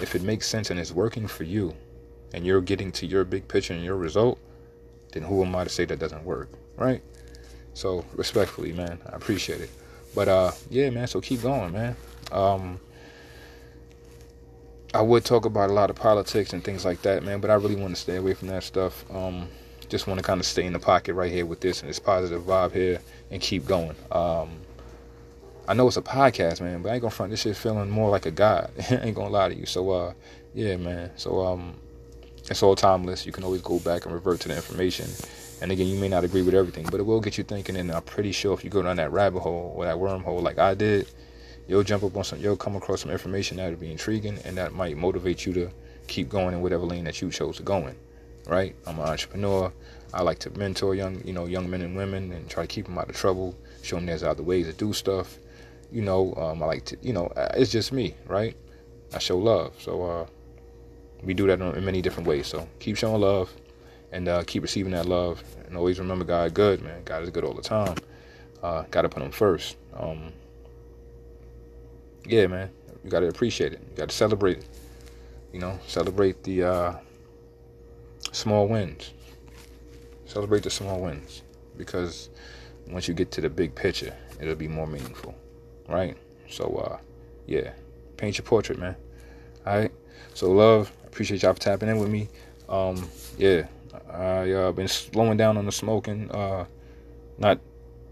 if 0.00 0.14
it 0.14 0.22
makes 0.22 0.46
sense 0.46 0.70
and 0.70 0.78
it's 0.78 0.92
working 0.92 1.26
for 1.26 1.44
you 1.44 1.74
and 2.32 2.44
you're 2.44 2.60
getting 2.60 2.90
to 2.92 3.06
your 3.06 3.24
big 3.24 3.46
picture 3.48 3.74
and 3.74 3.84
your 3.84 3.96
result, 3.96 4.38
then 5.12 5.22
who 5.22 5.42
am 5.44 5.54
I 5.54 5.64
to 5.64 5.70
say 5.70 5.84
that 5.84 5.98
doesn't 5.98 6.24
work? 6.24 6.48
Right? 6.76 7.02
So 7.74 8.04
respectfully, 8.14 8.72
man, 8.72 8.98
I 9.06 9.16
appreciate 9.16 9.60
it. 9.60 9.70
But 10.14 10.28
uh 10.28 10.52
yeah, 10.70 10.90
man, 10.90 11.06
so 11.06 11.20
keep 11.20 11.42
going, 11.42 11.72
man. 11.72 11.96
Um 12.34 12.80
I 14.92 15.02
would 15.02 15.24
talk 15.24 15.44
about 15.44 15.70
a 15.70 15.72
lot 15.72 15.90
of 15.90 15.96
politics 15.96 16.52
and 16.52 16.62
things 16.62 16.84
like 16.84 17.02
that, 17.02 17.24
man, 17.24 17.40
but 17.40 17.50
I 17.50 17.54
really 17.54 17.74
want 17.74 17.94
to 17.96 18.00
stay 18.00 18.16
away 18.16 18.34
from 18.34 18.48
that 18.48 18.62
stuff. 18.62 19.04
Um 19.10 19.48
just 19.88 20.06
want 20.06 20.18
to 20.18 20.24
kind 20.24 20.40
of 20.40 20.46
stay 20.46 20.64
in 20.64 20.72
the 20.72 20.78
pocket 20.78 21.14
right 21.14 21.30
here 21.30 21.46
with 21.46 21.60
this 21.60 21.80
and 21.80 21.88
this 21.88 21.98
positive 21.98 22.42
vibe 22.42 22.72
here 22.72 23.00
and 23.30 23.40
keep 23.40 23.66
going. 23.66 23.96
Um 24.12 24.50
I 25.66 25.72
know 25.72 25.86
it's 25.86 25.96
a 25.96 26.02
podcast, 26.02 26.60
man, 26.60 26.82
but 26.82 26.90
I 26.90 26.94
ain't 26.94 27.02
gonna 27.02 27.10
front 27.10 27.30
this 27.30 27.40
shit 27.40 27.56
feeling 27.56 27.88
more 27.88 28.10
like 28.10 28.26
a 28.26 28.30
god. 28.30 28.70
Ain't 28.90 29.16
gonna 29.16 29.30
lie 29.30 29.48
to 29.48 29.54
you. 29.54 29.64
So 29.64 29.90
uh 29.90 30.12
yeah, 30.52 30.76
man. 30.76 31.10
So 31.16 31.44
um 31.44 31.74
it's 32.50 32.62
all 32.62 32.76
timeless. 32.76 33.24
You 33.24 33.32
can 33.32 33.44
always 33.44 33.62
go 33.62 33.78
back 33.78 34.04
and 34.04 34.14
revert 34.14 34.40
to 34.40 34.48
the 34.48 34.56
information. 34.56 35.06
And 35.62 35.72
again, 35.72 35.86
you 35.86 35.98
may 35.98 36.08
not 36.08 36.24
agree 36.24 36.42
with 36.42 36.54
everything, 36.54 36.86
but 36.90 37.00
it 37.00 37.04
will 37.04 37.20
get 37.20 37.38
you 37.38 37.44
thinking. 37.44 37.76
And 37.76 37.90
I'm 37.90 38.02
pretty 38.02 38.32
sure 38.32 38.52
if 38.52 38.64
you 38.64 38.70
go 38.70 38.82
down 38.82 38.96
that 38.96 39.12
rabbit 39.12 39.40
hole 39.40 39.72
or 39.76 39.86
that 39.86 39.96
wormhole 39.96 40.42
like 40.42 40.58
I 40.58 40.74
did, 40.74 41.08
you'll 41.66 41.82
jump 41.82 42.02
up 42.04 42.16
on 42.16 42.24
some, 42.24 42.40
you'll 42.40 42.56
come 42.56 42.76
across 42.76 43.02
some 43.02 43.10
information 43.10 43.56
that'll 43.56 43.76
be 43.76 43.90
intriguing 43.90 44.38
and 44.44 44.56
that 44.56 44.72
might 44.72 44.96
motivate 44.96 45.46
you 45.46 45.52
to 45.54 45.70
keep 46.06 46.28
going 46.28 46.54
in 46.54 46.60
whatever 46.60 46.84
lane 46.84 47.04
that 47.04 47.20
you 47.20 47.30
chose 47.30 47.56
to 47.56 47.62
go 47.62 47.86
in. 47.86 47.96
Right? 48.46 48.74
I'm 48.86 48.98
an 48.98 49.06
entrepreneur. 49.06 49.72
I 50.12 50.22
like 50.22 50.38
to 50.40 50.50
mentor 50.50 50.94
young, 50.94 51.22
you 51.24 51.32
know, 51.32 51.46
young 51.46 51.68
men 51.68 51.80
and 51.80 51.96
women 51.96 52.30
and 52.32 52.48
try 52.48 52.64
to 52.64 52.68
keep 52.68 52.86
them 52.86 52.98
out 52.98 53.08
of 53.08 53.16
trouble, 53.16 53.56
show 53.82 53.96
them 53.96 54.06
there's 54.06 54.22
other 54.22 54.42
ways 54.42 54.66
to 54.66 54.72
do 54.72 54.92
stuff 54.92 55.38
you 55.94 56.02
know, 56.02 56.34
um, 56.34 56.60
I 56.60 56.66
like 56.66 56.84
to, 56.86 56.96
you 57.02 57.12
know, 57.12 57.26
uh, 57.28 57.52
it's 57.54 57.70
just 57.70 57.92
me, 57.92 58.14
right? 58.26 58.56
I 59.14 59.18
show 59.20 59.38
love. 59.38 59.74
So 59.80 60.02
uh, 60.02 60.26
we 61.22 61.34
do 61.34 61.46
that 61.46 61.60
in 61.60 61.84
many 61.84 62.02
different 62.02 62.28
ways. 62.28 62.48
So 62.48 62.68
keep 62.80 62.96
showing 62.96 63.20
love 63.20 63.52
and 64.10 64.28
uh, 64.28 64.42
keep 64.44 64.62
receiving 64.62 64.90
that 64.92 65.06
love. 65.06 65.42
And 65.66 65.76
always 65.76 66.00
remember 66.00 66.24
God 66.24 66.46
is 66.46 66.52
good, 66.52 66.82
man. 66.82 67.02
God 67.04 67.22
is 67.22 67.30
good 67.30 67.44
all 67.44 67.54
the 67.54 67.62
time. 67.62 67.96
Uh, 68.60 68.82
Got 68.90 69.02
to 69.02 69.08
put 69.08 69.22
him 69.22 69.30
first. 69.30 69.76
Um, 69.94 70.32
yeah, 72.26 72.46
man. 72.46 72.70
You 73.02 73.10
got 73.10 73.20
to 73.20 73.28
appreciate 73.28 73.72
it. 73.72 73.80
You 73.90 73.96
got 73.96 74.08
to 74.08 74.14
celebrate 74.14 74.58
it. 74.58 74.66
You 75.52 75.60
know, 75.60 75.78
celebrate 75.86 76.42
the 76.42 76.64
uh, 76.64 76.94
small 78.32 78.66
wins. 78.66 79.12
Celebrate 80.26 80.62
the 80.62 80.70
small 80.70 81.00
wins 81.00 81.42
because 81.76 82.30
once 82.88 83.06
you 83.06 83.14
get 83.14 83.30
to 83.32 83.40
the 83.40 83.48
big 83.48 83.74
picture, 83.74 84.14
it'll 84.40 84.54
be 84.54 84.68
more 84.68 84.86
meaningful 84.86 85.34
right? 85.88 86.16
So, 86.48 86.64
uh, 86.86 86.98
yeah, 87.46 87.72
paint 88.16 88.38
your 88.38 88.44
portrait, 88.44 88.78
man. 88.78 88.96
All 89.66 89.78
right. 89.78 89.92
So, 90.34 90.50
love. 90.50 90.92
Appreciate 91.06 91.42
y'all 91.42 91.54
for 91.54 91.60
tapping 91.60 91.88
in 91.88 91.98
with 91.98 92.10
me. 92.10 92.28
Um, 92.68 93.08
yeah, 93.38 93.66
I 94.10 94.50
uh, 94.50 94.72
been 94.72 94.88
slowing 94.88 95.36
down 95.36 95.56
on 95.56 95.64
the 95.64 95.72
smoking, 95.72 96.28
uh, 96.32 96.64
not 97.38 97.60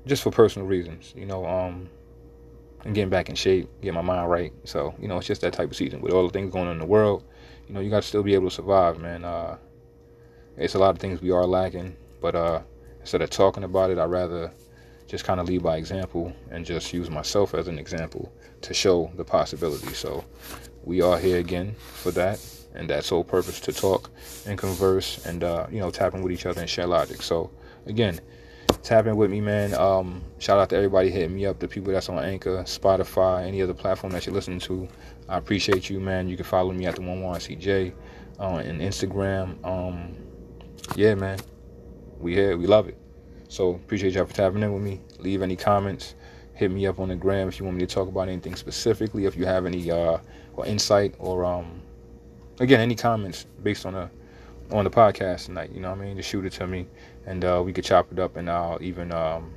just 0.07 0.23
for 0.23 0.31
personal 0.31 0.69
reasons, 0.69 1.13
you 1.17 1.27
know. 1.27 1.45
Um, 1.45 1.89
and 2.85 2.95
getting 2.95 3.11
back 3.11 3.29
in 3.29 3.35
shape, 3.35 3.69
get 3.81 3.95
my 3.95 4.03
mind 4.03 4.31
right. 4.31 4.53
So, 4.65 4.95
you 5.01 5.09
know, 5.09 5.19
it's 5.19 5.27
just 5.27 5.41
that 5.43 5.53
type 5.53 5.71
of 5.71 5.77
season 5.77 6.01
with 6.01 6.13
all 6.13 6.27
the 6.27 6.33
things 6.33 6.53
going 6.53 6.67
on 6.67 6.73
in 6.73 6.79
the 6.79 6.87
world. 6.87 7.25
You 7.69 7.75
know, 7.75 7.81
you 7.81 7.91
got 7.91 8.03
to 8.03 8.09
still 8.09 8.23
be 8.23 8.35
able 8.35 8.49
to 8.49 8.55
survive, 8.55 8.99
man. 8.99 9.25
Uh, 9.25 9.57
it's 10.57 10.75
a 10.75 10.79
lot 10.79 10.91
of 10.91 10.99
things 10.99 11.21
we 11.21 11.31
are 11.31 11.47
lacking, 11.47 11.97
but 12.21 12.35
uh, 12.35 12.61
instead 13.01 13.23
of 13.23 13.31
talking 13.31 13.65
about 13.65 13.91
it, 13.91 13.99
I'd 13.99 14.11
rather 14.11 14.53
just 15.07 15.25
kind 15.25 15.41
of 15.41 15.49
lead 15.49 15.63
by 15.63 15.77
example 15.77 16.33
and 16.51 16.65
just 16.65 16.93
use 16.93 17.11
myself 17.11 17.55
as 17.55 17.69
an 17.69 17.79
example 17.79 18.33
to 18.63 18.75
show 18.75 19.11
the 19.17 19.25
possibility. 19.25 19.93
So 19.95 20.25
we 20.85 21.03
are 21.03 21.19
here 21.19 21.39
again 21.39 21.75
for 21.75 22.11
that, 22.13 22.41
and 22.75 22.89
that's 22.89 23.09
whole 23.09 23.25
purpose 23.25 23.61
to 23.61 23.73
talk 23.73 24.11
and 24.47 24.59
converse 24.59 25.25
and 25.27 25.45
uh, 25.45 25.67
you 25.71 25.81
know 25.81 25.91
tapping 25.91 26.23
with 26.23 26.33
each 26.33 26.47
other 26.47 26.61
and 26.61 26.71
share 26.71 26.87
logic. 26.87 27.23
So 27.23 27.51
again, 27.87 28.21
tap 28.83 29.07
in 29.07 29.17
with 29.17 29.31
me, 29.31 29.41
man. 29.41 29.75
Um, 29.75 30.23
shout 30.39 30.59
out 30.59 30.71
to 30.71 30.77
everybody 30.77 31.11
hitting 31.11 31.35
me 31.35 31.47
up, 31.47 31.59
the 31.59 31.69
people 31.69 31.93
that's 31.93 32.09
on 32.09 32.23
Anchor, 32.23 32.59
Spotify, 32.65 33.47
any 33.47 33.63
other 33.63 33.75
platform 33.75 34.13
that 34.13 34.27
you're 34.27 34.35
listening 34.35 34.61
to. 34.61 34.89
I 35.29 35.39
appreciate 35.39 35.89
you, 35.89 36.01
man. 36.01 36.29
You 36.29 36.37
can 36.37 36.45
follow 36.45 36.73
me 36.73 36.87
at 36.87 36.97
the 36.97 37.03
one 37.03 37.23
one 37.23 37.39
CJ 37.39 37.93
on 38.39 38.61
uh, 38.61 38.63
Instagram. 38.63 39.65
Um, 39.65 40.17
yeah, 40.97 41.15
man, 41.15 41.39
we 42.19 42.35
here, 42.35 42.57
we 42.57 42.67
love 42.67 42.89
it. 42.89 42.99
So 43.49 43.75
appreciate 43.75 44.15
y'all 44.15 44.27
for 44.27 44.35
tapping 44.35 44.63
in 44.63 44.73
with 44.73 44.83
me. 44.83 45.01
Leave 45.19 45.43
any 45.43 45.57
comments. 45.57 46.15
Hit 46.55 46.71
me 46.71 46.87
up 46.87 46.99
on 46.99 47.09
the 47.09 47.17
gram 47.17 47.49
if 47.49 47.59
you 47.59 47.65
want 47.65 47.77
me 47.77 47.87
to 47.87 47.95
talk 47.95 48.09
about 48.09 48.29
anything 48.29 48.57
specifically. 48.57 49.27
If 49.27 49.37
you 49.37 49.47
have 49.47 49.67
any 49.67 49.91
uh, 49.91 50.19
or 50.55 50.67
insight 50.67 51.15
or 51.19 51.45
um, 51.45 51.83
again 52.61 52.81
any 52.81 52.95
comments 52.95 53.47
based 53.63 53.87
on 53.87 53.95
a 53.95 54.11
on 54.71 54.85
the 54.85 54.91
podcast 54.91 55.47
tonight. 55.47 55.71
You 55.73 55.81
know 55.81 55.91
what 55.91 56.01
I 56.01 56.05
mean? 56.05 56.17
Just 56.17 56.29
shoot 56.29 56.45
it 56.45 56.53
to 56.55 56.67
me, 56.67 56.87
and 57.27 57.45
uh, 57.45 57.63
we 57.65 57.73
could 57.73 57.85
chop 57.85 58.13
it 58.13 58.19
up, 58.19 58.37
and 58.37 58.51
I'll 58.51 58.79
even, 58.83 59.13
um, 59.13 59.53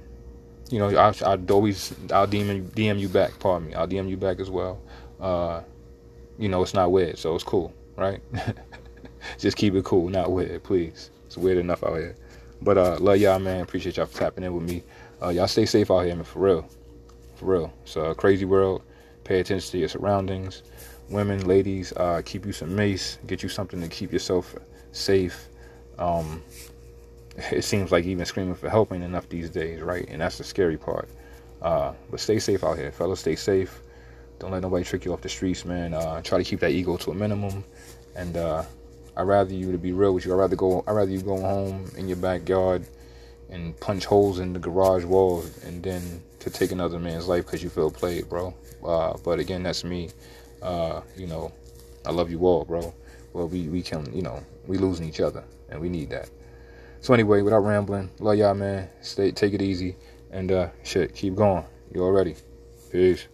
you 0.70 0.80
know, 0.80 0.90
I'll, 0.96 1.16
I'll, 1.26 1.52
always 1.52 1.94
I'll 2.12 2.28
DM 2.28 2.64
DM 2.72 3.00
you 3.00 3.10
back. 3.10 3.38
Pardon 3.40 3.70
me, 3.70 3.76
I'll 3.76 3.88
DM 3.88 4.10
you 4.10 4.18
back 4.18 4.40
as 4.40 4.50
well. 4.50 4.80
Uh, 5.20 5.62
you 6.38 6.50
know, 6.50 6.62
it's 6.62 6.74
not 6.74 6.92
weird, 6.92 7.18
so 7.18 7.36
it's 7.36 7.44
cool, 7.44 7.74
right? 7.96 8.22
Just 9.38 9.58
keep 9.58 9.74
it 9.74 9.86
cool, 9.86 10.10
not 10.10 10.32
weird, 10.32 10.64
please. 10.64 11.10
It's 11.26 11.38
weird 11.38 11.58
enough 11.58 11.84
out 11.84 11.96
here. 11.96 12.16
But 12.62 12.78
uh, 12.78 12.98
love 13.00 13.18
y'all, 13.18 13.40
man. 13.40 13.62
Appreciate 13.62 13.98
y'all 13.98 14.06
for 14.06 14.18
tapping 14.20 14.44
in 14.44 14.54
with 14.54 14.68
me. 14.68 14.84
Uh, 15.22 15.30
y'all 15.30 15.48
stay 15.48 15.66
safe 15.66 15.90
out 15.90 16.02
here, 16.02 16.16
man. 16.16 16.24
For 16.24 16.40
real, 16.40 16.70
for 17.36 17.46
real. 17.46 17.74
It's 17.84 17.96
a 17.96 18.14
crazy 18.16 18.46
world. 18.46 18.82
Pay 19.24 19.40
attention 19.40 19.72
to 19.72 19.78
your 19.80 19.90
surroundings. 19.90 20.64
Women, 21.10 21.48
ladies, 21.48 21.94
uh, 21.94 22.22
keep 22.26 22.46
you 22.46 22.52
some 22.52 22.76
mace. 22.76 23.18
Get 23.28 23.44
you 23.44 23.50
something 23.50 23.82
to 23.82 23.88
keep 23.88 24.12
yourself 24.12 24.56
safe. 24.92 25.48
Um, 25.98 26.42
it 27.52 27.64
seems 27.64 27.92
like 27.92 28.06
even 28.06 28.26
screaming 28.26 28.56
for 28.56 28.70
help 28.70 28.94
ain't 28.94 29.04
enough 29.04 29.28
these 29.30 29.50
days, 29.50 29.82
right? 29.82 30.08
And 30.10 30.22
that's 30.22 30.38
the 30.38 30.44
scary 30.44 30.78
part. 30.78 31.10
Uh, 31.62 31.94
but 32.12 32.20
stay 32.20 32.40
safe 32.40 32.64
out 32.64 32.78
here, 32.78 32.92
fellas. 32.92 33.22
Stay 33.22 33.36
safe. 33.36 33.82
Don't 34.40 34.52
let 34.52 34.62
nobody 34.62 34.84
trick 34.84 35.06
you 35.06 35.14
off 35.14 35.22
the 35.22 35.30
streets, 35.30 35.66
man. 35.66 35.94
Uh, 35.94 36.22
try 36.22 36.38
to 36.38 36.44
keep 36.44 36.60
that 36.60 36.72
ego 36.72 36.98
to 36.98 37.12
a 37.12 37.16
minimum. 37.16 37.64
And 38.16 38.38
uh, 38.38 38.64
I'd 39.18 39.24
rather 39.24 39.54
you 39.54 39.72
to 39.72 39.78
be 39.78 39.92
real 39.94 40.14
with 40.14 40.26
you. 40.26 40.34
I'd 40.34 40.38
rather 40.38 40.56
go. 40.56 40.84
I'd 40.88 40.92
rather 40.92 41.12
you 41.12 41.22
go 41.22 41.40
home 41.40 41.90
in 41.98 42.08
your 42.08 42.18
backyard 42.18 42.86
and 43.50 43.80
punch 43.80 44.06
holes 44.06 44.40
in 44.40 44.54
the 44.54 44.60
garage 44.60 45.06
walls, 45.06 45.64
and 45.64 45.82
then 45.82 46.22
to 46.40 46.50
take 46.50 46.72
another 46.72 47.00
man's 47.00 47.28
life 47.28 47.46
because 47.46 47.64
you 47.64 47.70
feel 47.70 47.92
played, 47.92 48.28
bro. 48.30 48.54
Uh, 48.86 49.18
but 49.24 49.40
again, 49.40 49.64
that's 49.64 49.84
me. 49.84 50.10
Uh, 50.62 51.02
you 51.16 51.28
know, 51.28 51.52
I 52.06 52.12
love 52.12 52.30
you 52.30 52.46
all, 52.46 52.66
bro. 52.66 52.94
Well, 53.34 53.48
we 53.48 53.68
we 53.68 53.82
can, 53.82 54.14
you 54.14 54.22
know, 54.22 54.44
we 54.68 54.78
losing 54.78 55.08
each 55.08 55.22
other, 55.22 55.44
and 55.70 55.80
we 55.80 55.90
need 55.90 56.10
that. 56.10 56.30
So 57.06 57.14
anyway, 57.14 57.44
without 57.44 57.60
rambling, 57.60 58.10
love 58.18 58.36
y'all, 58.36 58.56
man. 58.56 58.90
Stay, 59.02 59.30
take 59.30 59.54
it 59.54 59.62
easy, 59.62 59.96
and 60.32 60.52
uh, 60.52 60.70
shit, 60.82 61.14
keep 61.14 61.36
going. 61.36 61.64
You 61.94 62.02
all 62.04 62.12
ready? 62.12 62.36
Peace. 62.92 63.28